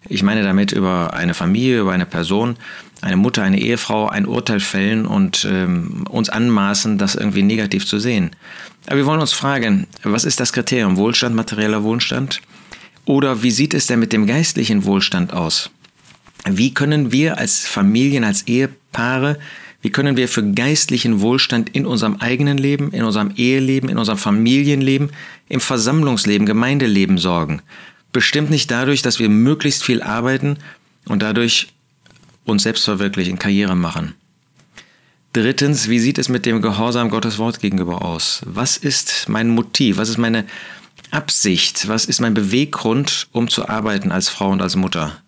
ich 0.08 0.22
meine 0.22 0.42
damit 0.42 0.72
über 0.72 1.14
eine 1.14 1.34
Familie, 1.34 1.80
über 1.80 1.92
eine 1.92 2.06
Person, 2.06 2.56
eine 3.00 3.16
Mutter, 3.16 3.42
eine 3.42 3.60
Ehefrau, 3.60 4.08
ein 4.08 4.26
Urteil 4.26 4.60
fällen 4.60 5.06
und 5.06 5.46
ähm, 5.50 6.04
uns 6.08 6.28
anmaßen, 6.28 6.98
das 6.98 7.14
irgendwie 7.14 7.42
negativ 7.42 7.86
zu 7.86 7.98
sehen. 7.98 8.30
Aber 8.86 8.96
wir 8.96 9.06
wollen 9.06 9.20
uns 9.20 9.32
fragen, 9.32 9.86
was 10.02 10.24
ist 10.24 10.40
das 10.40 10.52
Kriterium? 10.52 10.96
Wohlstand, 10.96 11.34
materieller 11.34 11.82
Wohlstand? 11.82 12.40
Oder 13.04 13.42
wie 13.42 13.50
sieht 13.50 13.74
es 13.74 13.86
denn 13.86 14.00
mit 14.00 14.12
dem 14.12 14.26
geistlichen 14.26 14.84
Wohlstand 14.84 15.32
aus? 15.32 15.70
Wie 16.46 16.74
können 16.74 17.12
wir 17.12 17.38
als 17.38 17.60
Familien, 17.60 18.24
als 18.24 18.42
Ehepaare 18.46 19.38
wie 19.80 19.90
können 19.90 20.16
wir 20.16 20.28
für 20.28 20.42
geistlichen 20.42 21.20
Wohlstand 21.20 21.70
in 21.70 21.86
unserem 21.86 22.16
eigenen 22.16 22.58
Leben, 22.58 22.90
in 22.92 23.04
unserem 23.04 23.32
Eheleben, 23.36 23.88
in 23.88 23.98
unserem 23.98 24.18
Familienleben, 24.18 25.10
im 25.48 25.60
Versammlungsleben, 25.60 26.46
Gemeindeleben 26.46 27.18
sorgen? 27.18 27.62
Bestimmt 28.12 28.50
nicht 28.50 28.70
dadurch, 28.70 29.02
dass 29.02 29.18
wir 29.18 29.28
möglichst 29.28 29.84
viel 29.84 30.02
arbeiten 30.02 30.56
und 31.06 31.22
dadurch 31.22 31.68
uns 32.44 32.64
selbst 32.64 32.84
verwirklichen, 32.84 33.38
Karriere 33.38 33.76
machen. 33.76 34.14
Drittens, 35.32 35.88
wie 35.88 36.00
sieht 36.00 36.18
es 36.18 36.28
mit 36.28 36.46
dem 36.46 36.62
Gehorsam 36.62 37.10
Gottes 37.10 37.38
Wort 37.38 37.60
gegenüber 37.60 38.02
aus? 38.02 38.40
Was 38.46 38.76
ist 38.76 39.28
mein 39.28 39.50
Motiv? 39.50 39.98
Was 39.98 40.08
ist 40.08 40.18
meine 40.18 40.46
Absicht? 41.10 41.86
Was 41.86 42.06
ist 42.06 42.20
mein 42.20 42.34
Beweggrund, 42.34 43.28
um 43.32 43.48
zu 43.48 43.68
arbeiten 43.68 44.10
als 44.10 44.28
Frau 44.28 44.50
und 44.50 44.62
als 44.62 44.74
Mutter? 44.74 45.18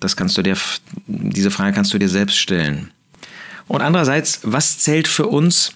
Das 0.00 0.16
kannst 0.16 0.36
du 0.36 0.42
dir, 0.42 0.56
diese 1.06 1.52
Frage 1.52 1.72
kannst 1.72 1.94
du 1.94 1.98
dir 1.98 2.08
selbst 2.08 2.36
stellen. 2.36 2.90
Und 3.68 3.82
andererseits, 3.82 4.40
was 4.42 4.78
zählt 4.78 5.08
für 5.08 5.26
uns 5.26 5.72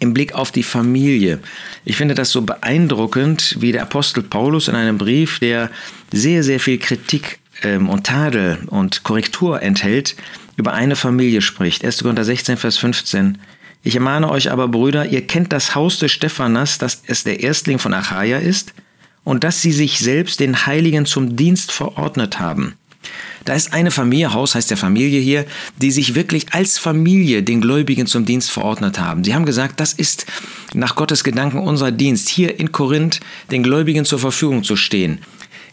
im 0.00 0.14
Blick 0.14 0.34
auf 0.34 0.52
die 0.52 0.62
Familie? 0.62 1.40
Ich 1.84 1.96
finde 1.96 2.14
das 2.14 2.30
so 2.30 2.42
beeindruckend, 2.42 3.56
wie 3.60 3.72
der 3.72 3.82
Apostel 3.82 4.22
Paulus 4.22 4.68
in 4.68 4.74
einem 4.74 4.98
Brief, 4.98 5.38
der 5.38 5.70
sehr, 6.12 6.42
sehr 6.42 6.60
viel 6.60 6.78
Kritik 6.78 7.38
ähm, 7.62 7.88
und 7.88 8.06
Tadel 8.06 8.58
und 8.66 9.02
Korrektur 9.02 9.62
enthält, 9.62 10.16
über 10.56 10.72
eine 10.72 10.96
Familie 10.96 11.40
spricht. 11.40 11.84
1. 11.84 12.02
Korinther 12.02 12.24
16, 12.24 12.56
Vers 12.56 12.78
15. 12.78 13.38
Ich 13.82 13.94
ermahne 13.94 14.30
euch 14.30 14.50
aber, 14.50 14.68
Brüder, 14.68 15.06
ihr 15.06 15.26
kennt 15.26 15.52
das 15.52 15.74
Haus 15.74 15.98
des 15.98 16.12
Stephanas, 16.12 16.78
dass 16.78 17.02
es 17.06 17.24
der 17.24 17.40
Erstling 17.40 17.78
von 17.78 17.92
Achaia 17.92 18.38
ist, 18.38 18.72
und 19.24 19.42
dass 19.42 19.62
sie 19.62 19.72
sich 19.72 19.98
selbst 19.98 20.40
den 20.40 20.66
Heiligen 20.66 21.06
zum 21.06 21.36
Dienst 21.36 21.72
verordnet 21.72 22.38
haben. 22.38 22.74
Da 23.44 23.54
ist 23.54 23.74
eine 23.74 23.90
Familie, 23.90 24.32
Haus 24.32 24.54
heißt 24.54 24.70
der 24.70 24.76
Familie 24.76 25.20
hier, 25.20 25.44
die 25.80 25.90
sich 25.90 26.14
wirklich 26.14 26.46
als 26.52 26.78
Familie 26.78 27.42
den 27.42 27.60
Gläubigen 27.60 28.06
zum 28.06 28.24
Dienst 28.24 28.50
verordnet 28.50 28.98
haben. 28.98 29.22
Sie 29.22 29.34
haben 29.34 29.44
gesagt, 29.44 29.80
das 29.80 29.92
ist 29.92 30.26
nach 30.72 30.96
Gottes 30.96 31.24
Gedanken 31.24 31.58
unser 31.58 31.92
Dienst, 31.92 32.28
hier 32.28 32.58
in 32.58 32.72
Korinth 32.72 33.20
den 33.50 33.62
Gläubigen 33.62 34.04
zur 34.04 34.18
Verfügung 34.18 34.64
zu 34.64 34.76
stehen. 34.76 35.20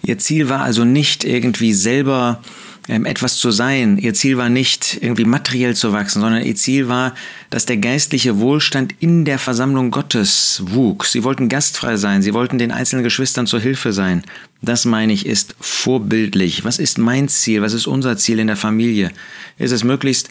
Ihr 0.03 0.17
Ziel 0.17 0.49
war 0.49 0.61
also 0.61 0.83
nicht 0.83 1.23
irgendwie 1.23 1.73
selber 1.73 2.41
etwas 2.87 3.37
zu 3.37 3.51
sein. 3.51 3.97
Ihr 3.97 4.13
Ziel 4.13 4.37
war 4.37 4.49
nicht 4.49 4.97
irgendwie 5.01 5.25
materiell 5.25 5.75
zu 5.75 5.93
wachsen, 5.93 6.21
sondern 6.21 6.43
ihr 6.43 6.55
Ziel 6.55 6.87
war, 6.87 7.13
dass 7.49 7.65
der 7.65 7.77
geistliche 7.77 8.39
Wohlstand 8.39 8.95
in 8.99 9.23
der 9.23 9.39
Versammlung 9.39 9.91
Gottes 9.91 10.63
wuchs. 10.65 11.11
Sie 11.11 11.23
wollten 11.23 11.47
gastfrei 11.47 11.97
sein, 11.97 12.21
sie 12.21 12.33
wollten 12.33 12.57
den 12.57 12.71
einzelnen 12.71 13.03
Geschwistern 13.03 13.47
zur 13.47 13.59
Hilfe 13.59 13.93
sein. 13.93 14.23
Das 14.61 14.85
meine 14.85 15.13
ich 15.13 15.25
ist 15.25 15.55
vorbildlich. 15.59 16.63
Was 16.65 16.79
ist 16.79 16.97
mein 16.97 17.27
Ziel? 17.29 17.61
Was 17.61 17.73
ist 17.73 17.87
unser 17.87 18.17
Ziel 18.17 18.39
in 18.39 18.47
der 18.47 18.57
Familie? 18.57 19.11
Ist 19.57 19.71
es 19.71 19.83
möglichst, 19.83 20.29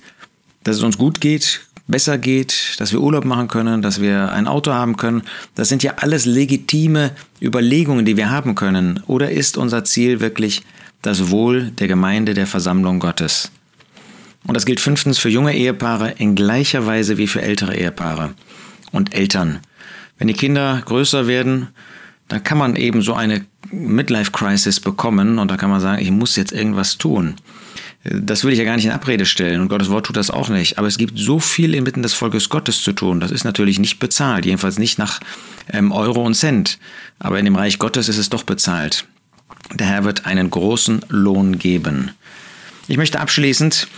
dass 0.64 0.76
es 0.76 0.82
uns 0.82 0.98
gut 0.98 1.20
geht, 1.20 1.62
besser 1.86 2.18
geht, 2.18 2.74
dass 2.78 2.92
wir 2.92 3.00
Urlaub 3.00 3.24
machen 3.24 3.48
können, 3.48 3.82
dass 3.82 4.00
wir 4.00 4.32
ein 4.32 4.46
Auto 4.46 4.72
haben 4.72 4.96
können. 4.96 5.22
Das 5.54 5.68
sind 5.68 5.82
ja 5.82 5.94
alles 5.96 6.26
legitime 6.26 7.12
Überlegungen, 7.40 8.04
die 8.04 8.16
wir 8.16 8.30
haben 8.30 8.54
können. 8.54 9.02
Oder 9.06 9.30
ist 9.30 9.56
unser 9.56 9.84
Ziel 9.84 10.20
wirklich 10.20 10.62
das 11.02 11.30
Wohl 11.30 11.70
der 11.70 11.88
Gemeinde 11.88 12.34
der 12.34 12.46
Versammlung 12.46 13.00
Gottes? 13.00 13.50
Und 14.46 14.54
das 14.54 14.66
gilt 14.66 14.80
fünftens 14.80 15.18
für 15.18 15.28
junge 15.28 15.54
Ehepaare 15.54 16.14
in 16.18 16.34
gleicher 16.34 16.86
Weise 16.86 17.18
wie 17.18 17.26
für 17.26 17.42
ältere 17.42 17.76
Ehepaare 17.76 18.34
und 18.90 19.14
Eltern. 19.14 19.60
Wenn 20.18 20.28
die 20.28 20.34
Kinder 20.34 20.82
größer 20.84 21.26
werden, 21.26 21.68
dann 22.28 22.44
kann 22.44 22.58
man 22.58 22.76
eben 22.76 23.02
so 23.02 23.14
eine 23.14 23.44
Midlife-Crisis 23.70 24.80
bekommen 24.80 25.38
und 25.38 25.50
da 25.50 25.56
kann 25.56 25.70
man 25.70 25.80
sagen, 25.80 26.02
ich 26.02 26.10
muss 26.10 26.36
jetzt 26.36 26.52
irgendwas 26.52 26.96
tun. 26.96 27.34
Das 28.04 28.44
will 28.44 28.52
ich 28.52 28.58
ja 28.58 28.64
gar 28.64 28.76
nicht 28.76 28.86
in 28.86 28.92
Abrede 28.92 29.26
stellen 29.26 29.60
und 29.60 29.68
Gottes 29.68 29.90
Wort 29.90 30.06
tut 30.06 30.16
das 30.16 30.30
auch 30.30 30.48
nicht. 30.48 30.78
Aber 30.78 30.86
es 30.86 30.96
gibt 30.96 31.18
so 31.18 31.38
viel 31.38 31.74
inmitten 31.74 32.02
des 32.02 32.14
Volkes 32.14 32.48
Gottes 32.48 32.82
zu 32.82 32.92
tun. 32.92 33.20
Das 33.20 33.30
ist 33.30 33.44
natürlich 33.44 33.78
nicht 33.78 33.98
bezahlt, 33.98 34.46
jedenfalls 34.46 34.78
nicht 34.78 34.98
nach 34.98 35.20
ähm, 35.70 35.92
Euro 35.92 36.24
und 36.24 36.34
Cent. 36.34 36.78
Aber 37.18 37.38
in 37.38 37.44
dem 37.44 37.56
Reich 37.56 37.78
Gottes 37.78 38.08
ist 38.08 38.16
es 38.16 38.30
doch 38.30 38.44
bezahlt. 38.44 39.06
Der 39.74 39.86
Herr 39.86 40.04
wird 40.04 40.26
einen 40.26 40.50
großen 40.50 41.00
Lohn 41.08 41.58
geben. 41.58 42.10
Ich 42.88 42.96
möchte 42.96 43.20
abschließend 43.20 43.88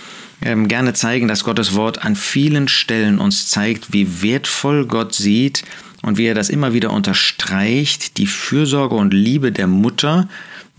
ähm, 0.43 0.69
gerne 0.69 0.93
zeigen, 0.93 1.29
dass 1.29 1.45
Gottes 1.45 1.75
Wort 1.75 2.05
an 2.05 2.17
vielen 2.17 2.69
Stellen 2.69 3.19
uns 3.19 3.49
zeigt, 3.49 3.93
wie 3.93 4.23
wertvoll 4.23 4.87
Gott 4.87 5.15
sieht 5.15 5.65
und 6.03 6.19
wie 6.19 6.27
er 6.27 6.35
das 6.35 6.51
immer 6.51 6.73
wieder 6.73 6.91
unterstreicht, 6.91 8.19
die 8.19 8.27
Fürsorge 8.27 8.97
und 8.97 9.15
Liebe 9.15 9.53
der 9.53 9.67
Mutter 9.67 10.29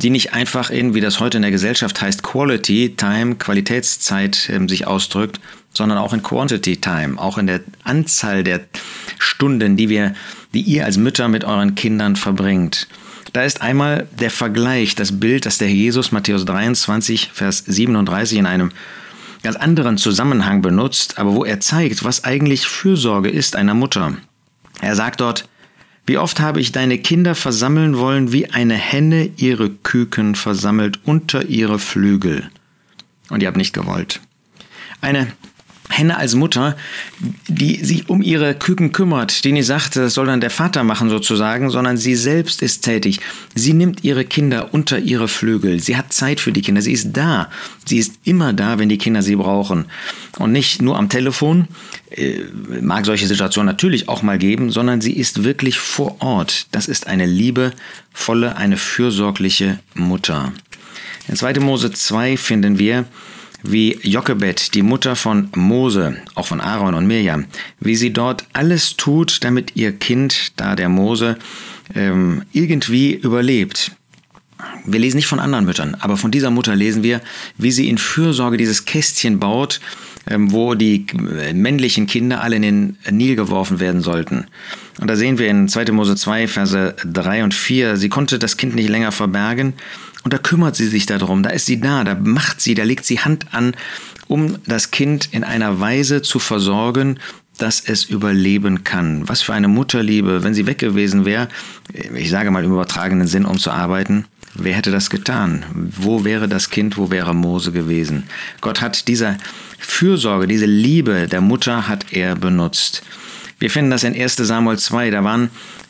die 0.02 0.10
nicht 0.10 0.34
einfach 0.34 0.70
in, 0.70 0.94
wie 0.94 1.02
das 1.02 1.20
heute 1.20 1.38
in 1.38 1.44
der 1.44 1.52
Gesellschaft 1.52 2.02
heißt, 2.02 2.24
Quality 2.24 2.96
Time, 2.98 3.36
Qualitätszeit 3.36 4.50
äh, 4.50 4.68
sich 4.68 4.88
ausdrückt, 4.88 5.40
sondern 5.72 5.98
auch 5.98 6.14
in 6.14 6.24
Quantity 6.24 6.78
Time, 6.78 7.20
auch 7.20 7.38
in 7.38 7.48
der 7.48 7.62
Anzahl 7.84 8.44
der 8.44 8.62
Stunden, 9.18 9.78
die 9.78 9.90
wir, 9.90 10.14
die 10.54 10.62
ihr 10.62 10.86
als 10.86 10.98
Mütter 10.98 11.28
mit 11.28 11.44
euren 11.44 11.76
Kindern 11.76 12.16
verbringt. 12.16 12.88
Da 13.34 13.44
ist 13.44 13.62
einmal 13.64 14.08
der 14.20 14.30
Vergleich, 14.30 14.94
das 14.94 15.20
Bild, 15.20 15.48
das 15.48 15.58
der 15.58 15.70
Jesus 15.70 16.12
Matthäus 16.12 16.46
23, 16.46 17.32
Vers 17.34 17.64
37 17.66 18.38
in 18.38 18.46
einem 18.46 18.72
ganz 19.42 19.56
anderen 19.56 19.98
Zusammenhang 19.98 20.62
benutzt, 20.62 21.18
aber 21.18 21.34
wo 21.34 21.44
er 21.44 21.60
zeigt, 21.60 22.04
was 22.04 22.24
eigentlich 22.24 22.68
Fürsorge 22.68 23.30
ist 23.30 23.56
einer 23.56 23.74
Mutter. 23.74 24.16
Er 24.82 24.96
sagt 24.96 25.20
dort, 25.20 25.50
wie 26.06 26.20
oft 26.20 26.40
habe 26.42 26.62
ich 26.62 26.72
deine 26.72 27.00
Kinder 27.00 27.34
versammeln 27.34 27.98
wollen, 27.98 28.32
wie 28.32 28.52
eine 28.52 28.76
Henne 28.76 29.32
ihre 29.38 29.72
Küken 29.72 30.36
versammelt 30.36 31.00
unter 31.04 31.46
ihre 31.46 31.80
Flügel. 31.80 32.50
Und 33.30 33.42
ihr 33.42 33.48
habt 33.48 33.58
nicht 33.58 33.74
gewollt. 33.74 34.22
Eine 35.02 35.28
Henne 35.98 36.18
als 36.18 36.36
Mutter, 36.36 36.76
die 37.48 37.84
sich 37.84 38.10
um 38.10 38.22
ihre 38.22 38.56
Küken 38.56 38.92
kümmert, 38.92 39.44
die 39.44 39.52
nicht 39.52 39.68
sagt, 39.68 39.96
das 39.96 40.14
soll 40.14 40.26
dann 40.26 40.42
der 40.42 40.50
Vater 40.50 40.84
machen 40.84 41.10
sozusagen, 41.10 41.70
sondern 41.70 41.98
sie 41.98 42.16
selbst 42.16 42.62
ist 42.62 42.82
tätig. 42.82 43.20
Sie 43.54 43.74
nimmt 43.74 44.04
ihre 44.04 44.26
Kinder 44.26 44.74
unter 44.74 45.00
ihre 45.00 45.28
Flügel. 45.28 45.80
Sie 45.80 45.96
hat 45.96 46.12
Zeit 46.12 46.40
für 46.40 46.52
die 46.52 46.62
Kinder. 46.62 46.82
Sie 46.82 46.92
ist 46.92 47.14
da. 47.14 47.50
Sie 47.86 47.98
ist 47.98 48.16
immer 48.24 48.54
da, 48.54 48.80
wenn 48.80 48.90
die 48.90 48.98
Kinder 48.98 49.22
sie 49.22 49.36
brauchen. 49.36 49.86
Und 50.40 50.52
nicht 50.52 50.82
nur 50.82 50.98
am 50.98 51.10
Telefon, 51.10 51.68
äh, 52.12 52.40
mag 52.82 53.06
solche 53.06 53.28
Situationen 53.28 53.68
natürlich 53.68 54.10
auch 54.10 54.24
mal 54.24 54.38
geben, 54.38 54.72
sondern 54.72 55.02
sie 55.02 55.14
ist 55.14 55.44
wirklich 55.44 55.78
vor 55.78 56.22
Ort. 56.22 56.68
Das 56.72 56.88
ist 56.88 57.08
eine 57.08 57.26
liebevolle, 57.26 58.58
eine 58.58 58.78
fürsorgliche 58.78 59.80
Mutter. 59.94 60.52
In 61.28 61.36
2. 61.36 61.60
Mose 61.60 61.92
2 61.92 62.38
finden 62.38 62.80
wir, 62.80 63.06
wie 63.64 63.98
Jochebed, 64.04 64.76
die 64.76 64.84
Mutter 64.84 65.16
von 65.16 65.50
Mose, 65.56 66.18
auch 66.36 66.48
von 66.48 66.62
Aaron 66.62 66.94
und 66.94 67.08
Mirjam, 67.08 67.46
wie 67.80 67.96
sie 67.96 68.12
dort 68.12 68.46
alles 68.54 68.98
tut, 68.98 69.44
damit 69.44 69.76
ihr 69.76 69.94
Kind, 69.94 70.52
da 70.58 70.76
der 70.76 70.90
Mose, 70.90 71.38
ähm, 71.96 72.44
irgendwie 72.52 73.14
überlebt. 73.14 73.92
Wir 74.86 75.00
lesen 75.00 75.18
nicht 75.18 75.28
von 75.28 75.40
anderen 75.40 75.66
Müttern, 75.66 75.96
aber 76.00 76.18
von 76.18 76.32
dieser 76.32 76.50
Mutter 76.50 76.76
lesen 76.76 77.04
wir, 77.04 77.22
wie 77.58 77.72
sie 77.72 77.90
in 77.90 77.98
Fürsorge 77.98 78.58
dieses 78.58 78.86
Kästchen 78.86 79.40
baut, 79.40 79.80
ähm, 80.28 80.52
wo 80.52 80.74
die 80.76 81.06
äh, 81.40 81.54
männlichen 81.54 82.08
Kinder 82.08 82.42
alle 82.42 82.58
in 82.58 82.62
den 82.62 82.98
Nil 83.12 83.36
geworfen 83.36 83.80
werden 83.80 84.02
sollten. 84.02 84.46
Und 85.02 85.10
da 85.10 85.16
sehen 85.16 85.38
wir 85.38 85.48
in 85.48 85.68
2. 85.68 85.92
Mose 85.92 86.16
2, 86.16 86.48
Verse 86.48 86.96
3 87.06 87.44
und 87.44 87.54
4, 87.54 87.98
sie 87.98 88.10
konnte 88.10 88.40
das 88.40 88.58
Kind 88.58 88.76
nicht 88.76 88.90
länger 88.90 89.12
verbergen, 89.12 89.74
und 90.24 90.34
da 90.34 90.38
kümmert 90.38 90.76
sie 90.76 90.88
sich 90.88 91.06
darum, 91.06 91.44
da 91.44 91.50
ist 91.50 91.66
sie 91.66 91.80
da, 91.80 92.04
da 92.04 92.16
macht 92.16 92.62
sie, 92.62 92.76
da 92.76 92.84
legt 92.84 93.06
sie 93.06 93.20
Hand 93.20 93.48
an, 93.54 93.76
um 94.28 94.58
das 94.66 94.92
Kind 94.92 95.30
in 95.32 95.44
einer 95.44 95.80
Weise 95.80 96.22
zu 96.22 96.40
versorgen, 96.40 97.20
dass 97.58 97.82
es 97.82 98.06
überleben 98.06 98.84
kann. 98.84 99.28
Was 99.28 99.42
für 99.42 99.54
eine 99.54 99.68
Mutterliebe, 99.68 100.44
wenn 100.44 100.54
sie 100.54 100.66
weg 100.66 100.80
gewesen 100.80 101.26
wäre, 101.26 101.50
ich 102.16 102.30
sage 102.30 102.52
mal 102.52 102.64
im 102.64 102.72
übertragenen 102.72 103.28
Sinn, 103.28 103.46
um 103.46 103.60
zu 103.60 103.72
arbeiten, 103.72 104.26
wer 104.56 104.74
hätte 104.74 104.92
das 104.92 105.10
getan? 105.10 105.66
Wo 105.74 106.24
wäre 106.24 106.48
das 106.48 106.70
Kind, 106.70 106.98
wo 106.98 107.12
wäre 107.12 107.36
Mose 107.36 107.72
gewesen? 107.72 108.24
Gott 108.62 108.82
hat 108.82 109.08
diese 109.08 109.38
Fürsorge, 109.78 110.48
diese 110.48 110.66
Liebe 110.66 111.28
der 111.28 111.42
Mutter 111.42 111.88
hat 111.88 112.12
er 112.12 112.36
benutzt. 112.36 113.04
Wir 113.60 113.70
finden 113.70 113.92
das 113.92 114.04
in 114.04 114.16
1 114.20 114.36
Samuel 114.38 114.78
2, 114.78 115.12
da 115.12 115.24
waren 115.24 115.50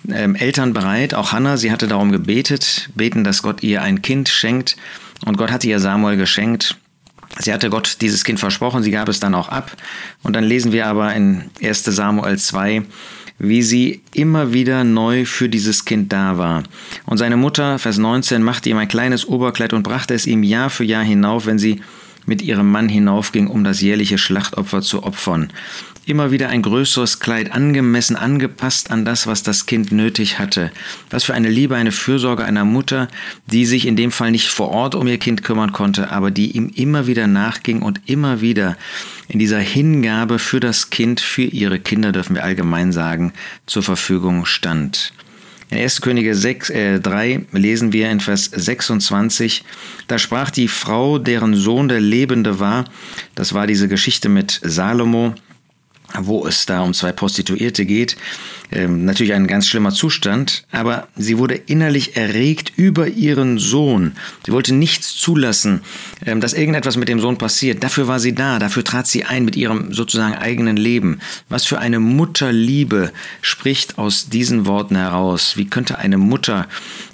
ähm, 0.09 0.35
Eltern 0.35 0.73
bereit, 0.73 1.13
auch 1.13 1.31
Hannah, 1.31 1.57
sie 1.57 1.71
hatte 1.71 1.87
darum 1.87 2.11
gebetet, 2.11 2.89
beten, 2.95 3.23
dass 3.23 3.41
Gott 3.41 3.63
ihr 3.63 3.81
ein 3.81 4.01
Kind 4.01 4.29
schenkt. 4.29 4.75
Und 5.25 5.37
Gott 5.37 5.51
hatte 5.51 5.67
ihr 5.67 5.79
Samuel 5.79 6.17
geschenkt. 6.17 6.77
Sie 7.39 7.51
hatte 7.53 7.69
Gott 7.69 7.97
dieses 8.01 8.23
Kind 8.23 8.39
versprochen, 8.39 8.83
sie 8.83 8.91
gab 8.91 9.09
es 9.09 9.19
dann 9.19 9.33
auch 9.33 9.49
ab. 9.49 9.75
Und 10.21 10.35
dann 10.35 10.43
lesen 10.43 10.71
wir 10.71 10.85
aber 10.85 11.13
in 11.13 11.49
1 11.63 11.83
Samuel 11.83 12.37
2, 12.37 12.83
wie 13.39 13.63
sie 13.63 14.03
immer 14.13 14.53
wieder 14.53 14.83
neu 14.83 15.25
für 15.25 15.49
dieses 15.49 15.85
Kind 15.85 16.13
da 16.13 16.37
war. 16.37 16.63
Und 17.05 17.17
seine 17.17 17.37
Mutter, 17.37 17.79
Vers 17.79 17.97
19, 17.97 18.43
machte 18.43 18.69
ihm 18.69 18.77
ein 18.77 18.87
kleines 18.87 19.27
Oberkleid 19.27 19.73
und 19.73 19.83
brachte 19.83 20.13
es 20.13 20.27
ihm 20.27 20.43
Jahr 20.43 20.69
für 20.69 20.83
Jahr 20.83 21.03
hinauf, 21.03 21.47
wenn 21.47 21.57
sie 21.57 21.81
mit 22.25 22.41
ihrem 22.41 22.71
Mann 22.71 22.87
hinaufging, 22.87 23.47
um 23.47 23.63
das 23.63 23.81
jährliche 23.81 24.17
Schlachtopfer 24.17 24.81
zu 24.81 25.03
opfern 25.03 25.51
immer 26.05 26.31
wieder 26.31 26.49
ein 26.49 26.61
größeres 26.61 27.19
Kleid 27.19 27.51
angemessen, 27.51 28.15
angepasst 28.15 28.91
an 28.91 29.05
das, 29.05 29.27
was 29.27 29.43
das 29.43 29.65
Kind 29.65 29.91
nötig 29.91 30.39
hatte. 30.39 30.71
Was 31.09 31.23
für 31.23 31.33
eine 31.33 31.49
Liebe, 31.49 31.75
eine 31.75 31.91
Fürsorge 31.91 32.43
einer 32.43 32.65
Mutter, 32.65 33.07
die 33.47 33.65
sich 33.65 33.87
in 33.87 33.95
dem 33.95 34.11
Fall 34.11 34.31
nicht 34.31 34.49
vor 34.49 34.69
Ort 34.69 34.95
um 34.95 35.07
ihr 35.07 35.17
Kind 35.17 35.43
kümmern 35.43 35.71
konnte, 35.71 36.11
aber 36.11 36.31
die 36.31 36.51
ihm 36.51 36.69
immer 36.75 37.07
wieder 37.07 37.27
nachging 37.27 37.81
und 37.81 38.01
immer 38.05 38.41
wieder 38.41 38.77
in 39.27 39.39
dieser 39.39 39.59
Hingabe 39.59 40.39
für 40.39 40.59
das 40.59 40.89
Kind, 40.89 41.21
für 41.21 41.43
ihre 41.43 41.79
Kinder, 41.79 42.11
dürfen 42.11 42.35
wir 42.35 42.43
allgemein 42.43 42.91
sagen, 42.91 43.33
zur 43.65 43.83
Verfügung 43.83 44.45
stand. 44.45 45.13
In 45.69 45.79
1. 45.79 46.01
Könige 46.01 46.35
6, 46.35 46.69
äh, 46.69 46.99
3 46.99 47.45
lesen 47.51 47.93
wir 47.93 48.11
in 48.11 48.19
Vers 48.19 48.45
26, 48.45 49.63
da 50.07 50.19
sprach 50.19 50.51
die 50.51 50.67
Frau, 50.67 51.17
deren 51.17 51.55
Sohn 51.55 51.87
der 51.87 51.99
Lebende 51.99 52.59
war, 52.59 52.85
das 53.33 53.53
war 53.53 53.65
diese 53.65 53.87
Geschichte 53.87 54.29
mit 54.29 54.59
Salomo, 54.63 55.33
wo 56.19 56.45
es 56.47 56.65
da 56.65 56.81
um 56.81 56.93
zwei 56.93 57.11
Prostituierte 57.11 57.85
geht. 57.85 58.17
Ähm, 58.71 59.05
natürlich 59.05 59.33
ein 59.33 59.47
ganz 59.47 59.67
schlimmer 59.67 59.91
Zustand, 59.91 60.65
aber 60.71 61.07
sie 61.15 61.37
wurde 61.37 61.55
innerlich 61.55 62.17
erregt 62.17 62.73
über 62.75 63.07
ihren 63.07 63.59
Sohn. 63.59 64.13
Sie 64.45 64.51
wollte 64.51 64.73
nichts 64.73 65.15
zulassen, 65.15 65.81
ähm, 66.25 66.41
dass 66.41 66.53
irgendetwas 66.53 66.97
mit 66.97 67.07
dem 67.07 67.19
Sohn 67.19 67.37
passiert. 67.37 67.83
Dafür 67.83 68.07
war 68.07 68.19
sie 68.19 68.33
da, 68.33 68.59
dafür 68.59 68.83
trat 68.83 69.07
sie 69.07 69.25
ein 69.25 69.45
mit 69.45 69.55
ihrem 69.55 69.93
sozusagen 69.93 70.35
eigenen 70.35 70.77
Leben. 70.77 71.19
Was 71.49 71.65
für 71.65 71.79
eine 71.79 71.99
Mutterliebe 71.99 73.11
spricht 73.41 73.97
aus 73.97 74.29
diesen 74.29 74.65
Worten 74.65 74.95
heraus. 74.95 75.57
Wie 75.57 75.65
könnte 75.65 75.99
eine 75.99 76.17
Mutter 76.17 76.67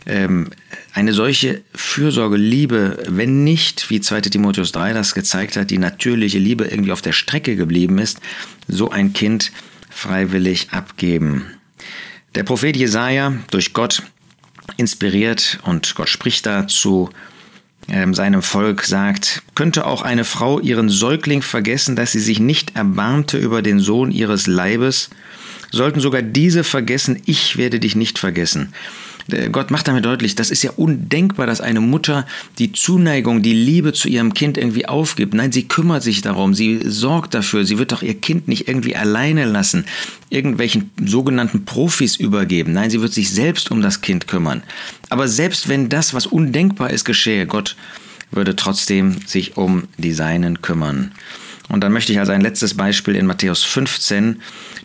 ähm, 0.05 0.47
eine 0.93 1.13
solche 1.13 1.61
Fürsorge, 1.73 2.37
Liebe, 2.37 3.03
wenn 3.07 3.43
nicht, 3.43 3.89
wie 3.89 4.01
2 4.01 4.21
Timotheus 4.21 4.71
3 4.71 4.93
das 4.93 5.13
gezeigt 5.13 5.55
hat, 5.55 5.71
die 5.71 5.77
natürliche 5.77 6.39
Liebe 6.39 6.65
irgendwie 6.65 6.91
auf 6.91 7.01
der 7.01 7.11
Strecke 7.13 7.55
geblieben 7.55 7.97
ist, 7.97 8.19
so 8.67 8.89
ein 8.89 9.13
Kind 9.13 9.51
freiwillig 9.89 10.69
abgeben. 10.71 11.45
Der 12.35 12.43
Prophet 12.43 12.75
Jesaja, 12.75 13.33
durch 13.51 13.73
Gott 13.73 14.03
inspiriert 14.77 15.59
und 15.63 15.95
Gott 15.95 16.09
spricht 16.09 16.45
da 16.45 16.67
zu 16.67 17.09
ähm, 17.87 18.13
seinem 18.13 18.43
Volk, 18.43 18.83
sagt: 18.83 19.41
Könnte 19.55 19.85
auch 19.85 20.01
eine 20.01 20.23
Frau 20.23 20.59
ihren 20.59 20.89
Säugling 20.89 21.41
vergessen, 21.41 21.95
dass 21.95 22.11
sie 22.11 22.19
sich 22.19 22.39
nicht 22.39 22.75
erbarmte 22.75 23.37
über 23.37 23.61
den 23.61 23.79
Sohn 23.79 24.11
ihres 24.11 24.47
Leibes? 24.47 25.09
Sollten 25.71 25.99
sogar 25.99 26.21
diese 26.21 26.63
vergessen, 26.63 27.21
ich 27.25 27.57
werde 27.57 27.79
dich 27.79 27.95
nicht 27.95 28.17
vergessen. 28.17 28.73
Gott 29.51 29.71
macht 29.71 29.87
damit 29.87 30.05
deutlich, 30.05 30.35
das 30.35 30.51
ist 30.51 30.63
ja 30.63 30.71
undenkbar, 30.75 31.47
dass 31.47 31.61
eine 31.61 31.81
Mutter 31.81 32.25
die 32.57 32.71
Zuneigung, 32.71 33.41
die 33.41 33.53
Liebe 33.53 33.93
zu 33.93 34.07
ihrem 34.07 34.33
Kind 34.33 34.57
irgendwie 34.57 34.87
aufgibt. 34.87 35.33
Nein, 35.33 35.51
sie 35.51 35.67
kümmert 35.67 36.03
sich 36.03 36.21
darum, 36.21 36.53
sie 36.53 36.79
sorgt 36.83 37.33
dafür, 37.33 37.65
sie 37.65 37.77
wird 37.77 37.91
doch 37.91 38.01
ihr 38.01 38.15
Kind 38.15 38.47
nicht 38.47 38.67
irgendwie 38.67 38.95
alleine 38.95 39.45
lassen, 39.45 39.85
irgendwelchen 40.29 40.91
sogenannten 41.03 41.65
Profis 41.65 42.15
übergeben. 42.15 42.73
Nein, 42.73 42.89
sie 42.89 43.01
wird 43.01 43.13
sich 43.13 43.29
selbst 43.29 43.71
um 43.71 43.81
das 43.81 44.01
Kind 44.01 44.27
kümmern. 44.27 44.63
Aber 45.09 45.27
selbst 45.27 45.69
wenn 45.69 45.89
das, 45.89 46.13
was 46.13 46.25
undenkbar 46.25 46.89
ist, 46.91 47.05
geschehe, 47.05 47.45
Gott 47.47 47.75
würde 48.31 48.55
trotzdem 48.55 49.17
sich 49.25 49.57
um 49.57 49.83
die 49.97 50.13
Seinen 50.13 50.61
kümmern. 50.61 51.11
Und 51.69 51.83
dann 51.83 51.93
möchte 51.93 52.11
ich 52.11 52.19
als 52.19 52.29
ein 52.29 52.41
letztes 52.41 52.73
Beispiel 52.73 53.15
in 53.15 53.27
Matthäus 53.27 53.63
15 53.63 54.41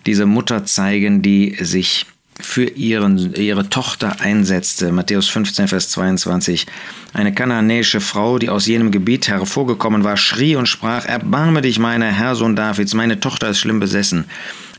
diese 0.07 0.27
Mutter 0.27 0.65
zeigen, 0.65 1.23
die 1.23 1.57
sich 1.61 2.07
für 2.41 2.65
ihren, 2.65 3.35
ihre 3.35 3.69
Tochter 3.69 4.21
einsetzte. 4.21 4.93
Matthäus 4.93 5.29
15, 5.29 5.69
Vers 5.69 5.91
22. 5.91 6.67
Eine 7.13 7.33
kananäische 7.33 8.01
Frau, 8.01 8.39
die 8.39 8.49
aus 8.49 8.67
jenem 8.67 8.91
Gebiet 8.91 9.29
hervorgekommen 9.29 10.03
war, 10.03 10.17
schrie 10.17 10.57
und 10.57 10.69
sprach, 10.69 11.05
Erbarme 11.07 11.63
dich, 11.63 11.79
meiner 11.79 12.07
Herr, 12.07 12.35
Sohn 12.35 12.57
Davids, 12.57 12.95
meine 12.95 13.21
Tochter 13.21 13.51
ist 13.51 13.59
schlimm 13.59 13.79
besessen. 13.79 14.25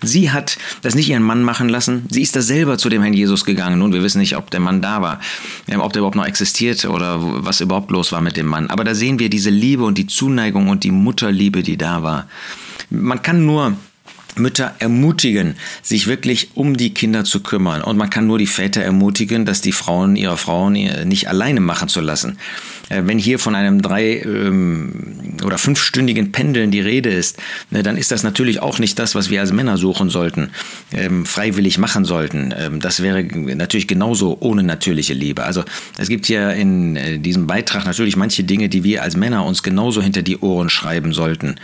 Sie 0.02 0.32
hat 0.32 0.58
das 0.82 0.96
nicht 0.96 1.10
ihren 1.10 1.24
Mann 1.24 1.44
machen 1.44 1.70
lassen. 1.70 2.06
Sie 2.10 2.22
ist 2.22 2.36
da 2.36 2.42
selber 2.42 2.78
zu 2.78 2.90
dem 2.90 3.02
Herrn 3.02 3.14
Jesus 3.14 3.46
gegangen. 3.46 3.80
Nun, 3.80 3.94
wir 3.94 4.04
wissen 4.04 4.20
nicht, 4.20 4.36
ob 4.36 4.52
der 4.52 4.60
Mann 4.60 4.82
da 4.82 5.02
war, 5.02 5.20
ähm, 5.68 5.80
ob 5.80 5.94
der 5.94 6.02
überhaupt 6.02 6.18
noch 6.18 6.28
existierte 6.28 6.90
oder 6.90 7.18
was 7.22 7.62
überhaupt 7.62 7.92
los 7.92 8.12
war 8.12 8.22
mit 8.22 8.38
dem 8.38 8.46
Mann. 8.46 8.70
Aber 8.70 8.84
da 8.84 8.94
sehen 8.94 9.20
wir 9.20 9.30
diese 9.30 9.50
Liebe 9.50 9.84
und 9.84 9.98
die 9.98 10.08
Zuneigung 10.08 10.68
und 10.68 10.84
die 10.84 10.92
Mutterliebe, 10.92 11.64
die 11.64 11.78
da 11.78 12.04
war. 12.04 12.28
Man 12.90 13.22
kann 13.22 13.46
nur 13.46 13.78
Mütter 14.36 14.76
ermutigen, 14.80 15.56
sich 15.82 16.08
wirklich 16.08 16.50
um 16.56 16.78
die 16.78 16.94
Kinder 16.94 17.24
zu 17.24 17.42
kümmern. 17.42 17.82
Und 17.82 17.98
man 17.98 18.10
kann 18.10 18.28
nur 18.28 18.38
die 18.38 18.48
Väter 18.48 18.82
ermutigen, 18.82 19.46
dass 19.46 19.62
die 19.62 19.72
Frauen 19.72 20.16
ihre 20.16 20.38
Frauen 20.38 20.74
nicht 21.06 21.30
alleine 21.30 21.60
machen 21.60 21.88
zu 21.88 22.02
lassen. 22.02 22.38
Äh, 22.90 23.04
wenn 23.06 23.18
hier 23.18 23.40
von 23.40 23.56
einem 23.56 23.82
drei- 23.82 24.22
ähm, 24.22 25.38
oder 25.44 25.58
fünfstündigen 25.58 26.32
Pendeln 26.32 26.72
die 26.72 26.82
Rede 26.82 27.10
ist, 27.10 27.38
ne, 27.72 27.84
dann 27.84 27.98
ist 27.98 28.12
das 28.12 28.24
natürlich 28.24 28.62
auch 28.62 28.80
nicht 28.80 29.00
das, 29.00 29.16
was 29.16 29.30
wir 29.30 29.42
als 29.42 29.52
Männer 29.52 29.78
suchen 29.78 30.10
sollten, 30.10 30.52
ähm, 30.92 31.26
freiwillig 31.26 31.78
machen 31.78 32.06
sollten. 32.06 32.54
Ähm, 32.58 32.80
das 32.80 33.02
wäre 33.02 33.24
natürlich 33.24 33.88
genauso 33.88 34.38
ohne 34.40 34.64
natürliche 34.64 35.14
Liebe. 35.14 35.44
Also 35.44 35.64
es 35.98 36.10
gibt 36.10 36.26
hier 36.26 36.52
in 36.52 36.96
äh, 36.96 37.20
diesem 37.20 37.48
Beitrag 37.48 37.86
natürlich 37.86 38.16
manche 38.16 38.44
Dinge, 38.44 38.70
die 38.70 38.84
wir 38.84 39.04
als 39.04 39.18
Männer 39.18 39.46
uns 39.46 39.64
genauso 39.64 40.02
hinter 40.02 40.22
die 40.22 40.38
Ohren 40.38 40.70
schreiben 40.70 41.14
sollten 41.14 41.56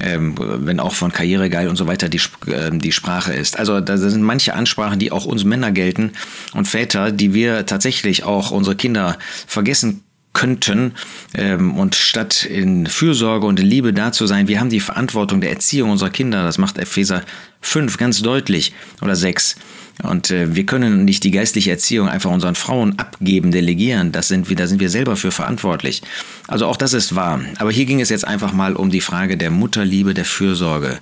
ähm, 0.00 0.34
wenn 0.38 0.80
auch 0.80 0.94
von 0.94 1.12
Karrieregeil 1.12 1.68
und 1.68 1.76
so 1.76 1.86
weiter 1.86 2.08
die, 2.08 2.20
äh, 2.46 2.70
die 2.72 2.92
Sprache 2.92 3.32
ist. 3.32 3.58
Also 3.58 3.80
da 3.80 3.96
sind 3.96 4.22
manche 4.22 4.54
Ansprachen, 4.54 4.98
die 4.98 5.12
auch 5.12 5.24
uns 5.24 5.44
Männer 5.44 5.72
gelten 5.72 6.12
und 6.54 6.66
Väter, 6.66 7.12
die 7.12 7.34
wir 7.34 7.66
tatsächlich 7.66 8.24
auch 8.24 8.50
unsere 8.50 8.76
Kinder 8.76 9.18
vergessen 9.46 10.02
könnten 10.36 10.92
ähm, 11.34 11.78
und 11.78 11.94
statt 11.94 12.44
in 12.44 12.86
Fürsorge 12.86 13.46
und 13.46 13.58
in 13.58 13.66
Liebe 13.66 13.94
da 13.94 14.12
zu 14.12 14.26
sein, 14.26 14.48
wir 14.48 14.60
haben 14.60 14.68
die 14.68 14.80
Verantwortung 14.80 15.40
der 15.40 15.50
Erziehung 15.50 15.90
unserer 15.90 16.10
Kinder, 16.10 16.42
das 16.42 16.58
macht 16.58 16.76
Epheser 16.76 17.22
5 17.62 17.96
ganz 17.96 18.20
deutlich 18.20 18.74
oder 19.00 19.16
6. 19.16 19.56
Und 20.02 20.30
äh, 20.30 20.54
wir 20.54 20.66
können 20.66 21.04
nicht 21.04 21.24
die 21.24 21.30
geistliche 21.30 21.70
Erziehung 21.70 22.08
einfach 22.08 22.30
unseren 22.30 22.54
Frauen 22.54 22.98
abgeben, 22.98 23.50
delegieren. 23.50 24.12
Das 24.12 24.28
sind 24.28 24.48
wir, 24.48 24.56
da 24.56 24.66
sind 24.66 24.80
wir 24.80 24.90
selber 24.90 25.16
für 25.16 25.30
verantwortlich. 25.30 26.02
Also 26.48 26.66
auch 26.66 26.76
das 26.76 26.92
ist 26.92 27.14
wahr. 27.14 27.40
Aber 27.58 27.72
hier 27.72 27.86
ging 27.86 28.00
es 28.00 28.10
jetzt 28.10 28.26
einfach 28.26 28.52
mal 28.52 28.76
um 28.76 28.90
die 28.90 29.00
Frage 29.00 29.36
der 29.36 29.50
Mutterliebe, 29.50 30.12
der 30.12 30.26
Fürsorge. 30.26 30.98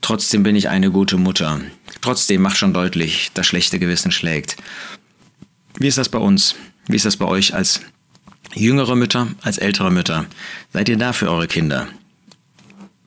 Trotzdem 0.00 0.42
bin 0.42 0.56
ich 0.56 0.68
eine 0.68 0.90
gute 0.90 1.16
Mutter. 1.16 1.60
Trotzdem 2.00 2.42
macht 2.42 2.56
schon 2.56 2.74
deutlich, 2.74 3.30
das 3.34 3.46
schlechte 3.46 3.78
Gewissen 3.78 4.10
schlägt. 4.10 4.56
Wie 5.78 5.86
ist 5.86 5.98
das 5.98 6.08
bei 6.08 6.18
uns? 6.18 6.56
Wie 6.86 6.96
ist 6.96 7.04
das 7.04 7.16
bei 7.16 7.26
euch 7.26 7.54
als 7.54 7.82
jüngere 8.54 8.96
Mütter, 8.96 9.28
als 9.42 9.58
ältere 9.58 9.92
Mütter? 9.92 10.26
Seid 10.72 10.88
ihr 10.88 10.96
da 10.96 11.12
für 11.12 11.30
eure 11.30 11.46
Kinder? 11.46 11.86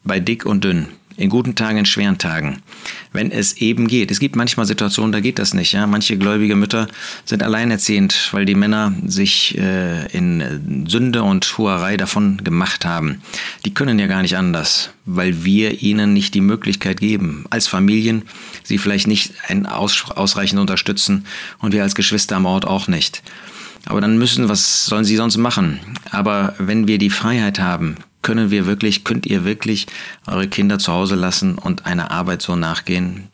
Bei 0.03 0.19
dick 0.19 0.45
und 0.45 0.63
dünn, 0.63 0.87
in 1.17 1.29
guten 1.29 1.55
Tagen, 1.55 1.77
in 1.77 1.85
schweren 1.85 2.17
Tagen, 2.17 2.61
wenn 3.13 3.31
es 3.31 3.53
eben 3.57 3.87
geht. 3.87 4.11
Es 4.11 4.19
gibt 4.19 4.35
manchmal 4.35 4.65
Situationen, 4.65 5.11
da 5.11 5.19
geht 5.19 5.39
das 5.39 5.53
nicht. 5.53 5.71
Ja? 5.71 5.87
Manche 5.87 6.17
gläubige 6.17 6.55
Mütter 6.55 6.87
sind 7.23 7.43
alleinerziehend, 7.43 8.29
weil 8.31 8.45
die 8.45 8.55
Männer 8.55 8.93
sich 9.05 9.57
äh, 9.57 10.05
in 10.07 10.85
Sünde 10.87 11.23
und 11.23 11.57
Huerei 11.57 11.97
davon 11.97 12.43
gemacht 12.43 12.85
haben. 12.85 13.21
Die 13.63 13.73
können 13.73 13.99
ja 13.99 14.07
gar 14.07 14.21
nicht 14.21 14.37
anders, 14.37 14.91
weil 15.05 15.43
wir 15.45 15.81
ihnen 15.81 16.13
nicht 16.13 16.33
die 16.33 16.41
Möglichkeit 16.41 16.99
geben, 16.99 17.45
als 17.49 17.67
Familien 17.67 18.23
sie 18.63 18.77
vielleicht 18.77 19.07
nicht 19.07 19.33
ausreichend 19.65 20.59
unterstützen 20.59 21.25
und 21.59 21.73
wir 21.73 21.83
als 21.83 21.95
Geschwister 21.95 22.35
am 22.35 22.45
Ort 22.45 22.65
auch 22.65 22.87
nicht. 22.87 23.23
Aber 23.85 24.01
dann 24.01 24.17
müssen, 24.17 24.49
was 24.49 24.85
sollen 24.85 25.05
sie 25.05 25.15
sonst 25.15 25.37
machen? 25.37 25.79
Aber 26.09 26.55
wenn 26.57 26.87
wir 26.87 26.97
die 26.97 27.11
Freiheit 27.11 27.59
haben, 27.59 27.97
können 28.25 28.49
wir 28.49 28.65
wirklich, 28.65 29.03
könnt 29.03 29.27
ihr 29.27 29.45
wirklich 29.45 29.85
eure 30.25 30.47
Kinder 30.47 30.79
zu 30.79 30.91
Hause 30.91 31.13
lassen 31.13 31.59
und 31.59 31.85
einer 31.85 32.09
Arbeit 32.09 32.41
so 32.41 32.55
nachgehen? 32.55 33.27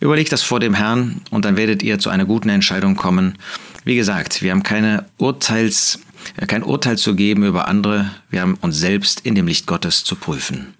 Überlegt 0.00 0.32
das 0.32 0.42
vor 0.42 0.58
dem 0.58 0.74
Herrn 0.74 1.20
und 1.30 1.44
dann 1.44 1.56
werdet 1.56 1.80
ihr 1.84 2.00
zu 2.00 2.10
einer 2.10 2.24
guten 2.24 2.48
Entscheidung 2.48 2.96
kommen. 2.96 3.38
Wie 3.84 3.94
gesagt, 3.94 4.42
wir 4.42 4.50
haben 4.50 4.64
keine 4.64 5.06
Urteils, 5.16 6.00
kein 6.48 6.64
Urteil 6.64 6.98
zu 6.98 7.14
geben 7.14 7.44
über 7.44 7.68
andere, 7.68 8.10
wir 8.30 8.40
haben 8.40 8.54
uns 8.60 8.78
selbst 8.78 9.20
in 9.20 9.36
dem 9.36 9.46
Licht 9.46 9.68
Gottes 9.68 10.02
zu 10.02 10.16
prüfen. 10.16 10.74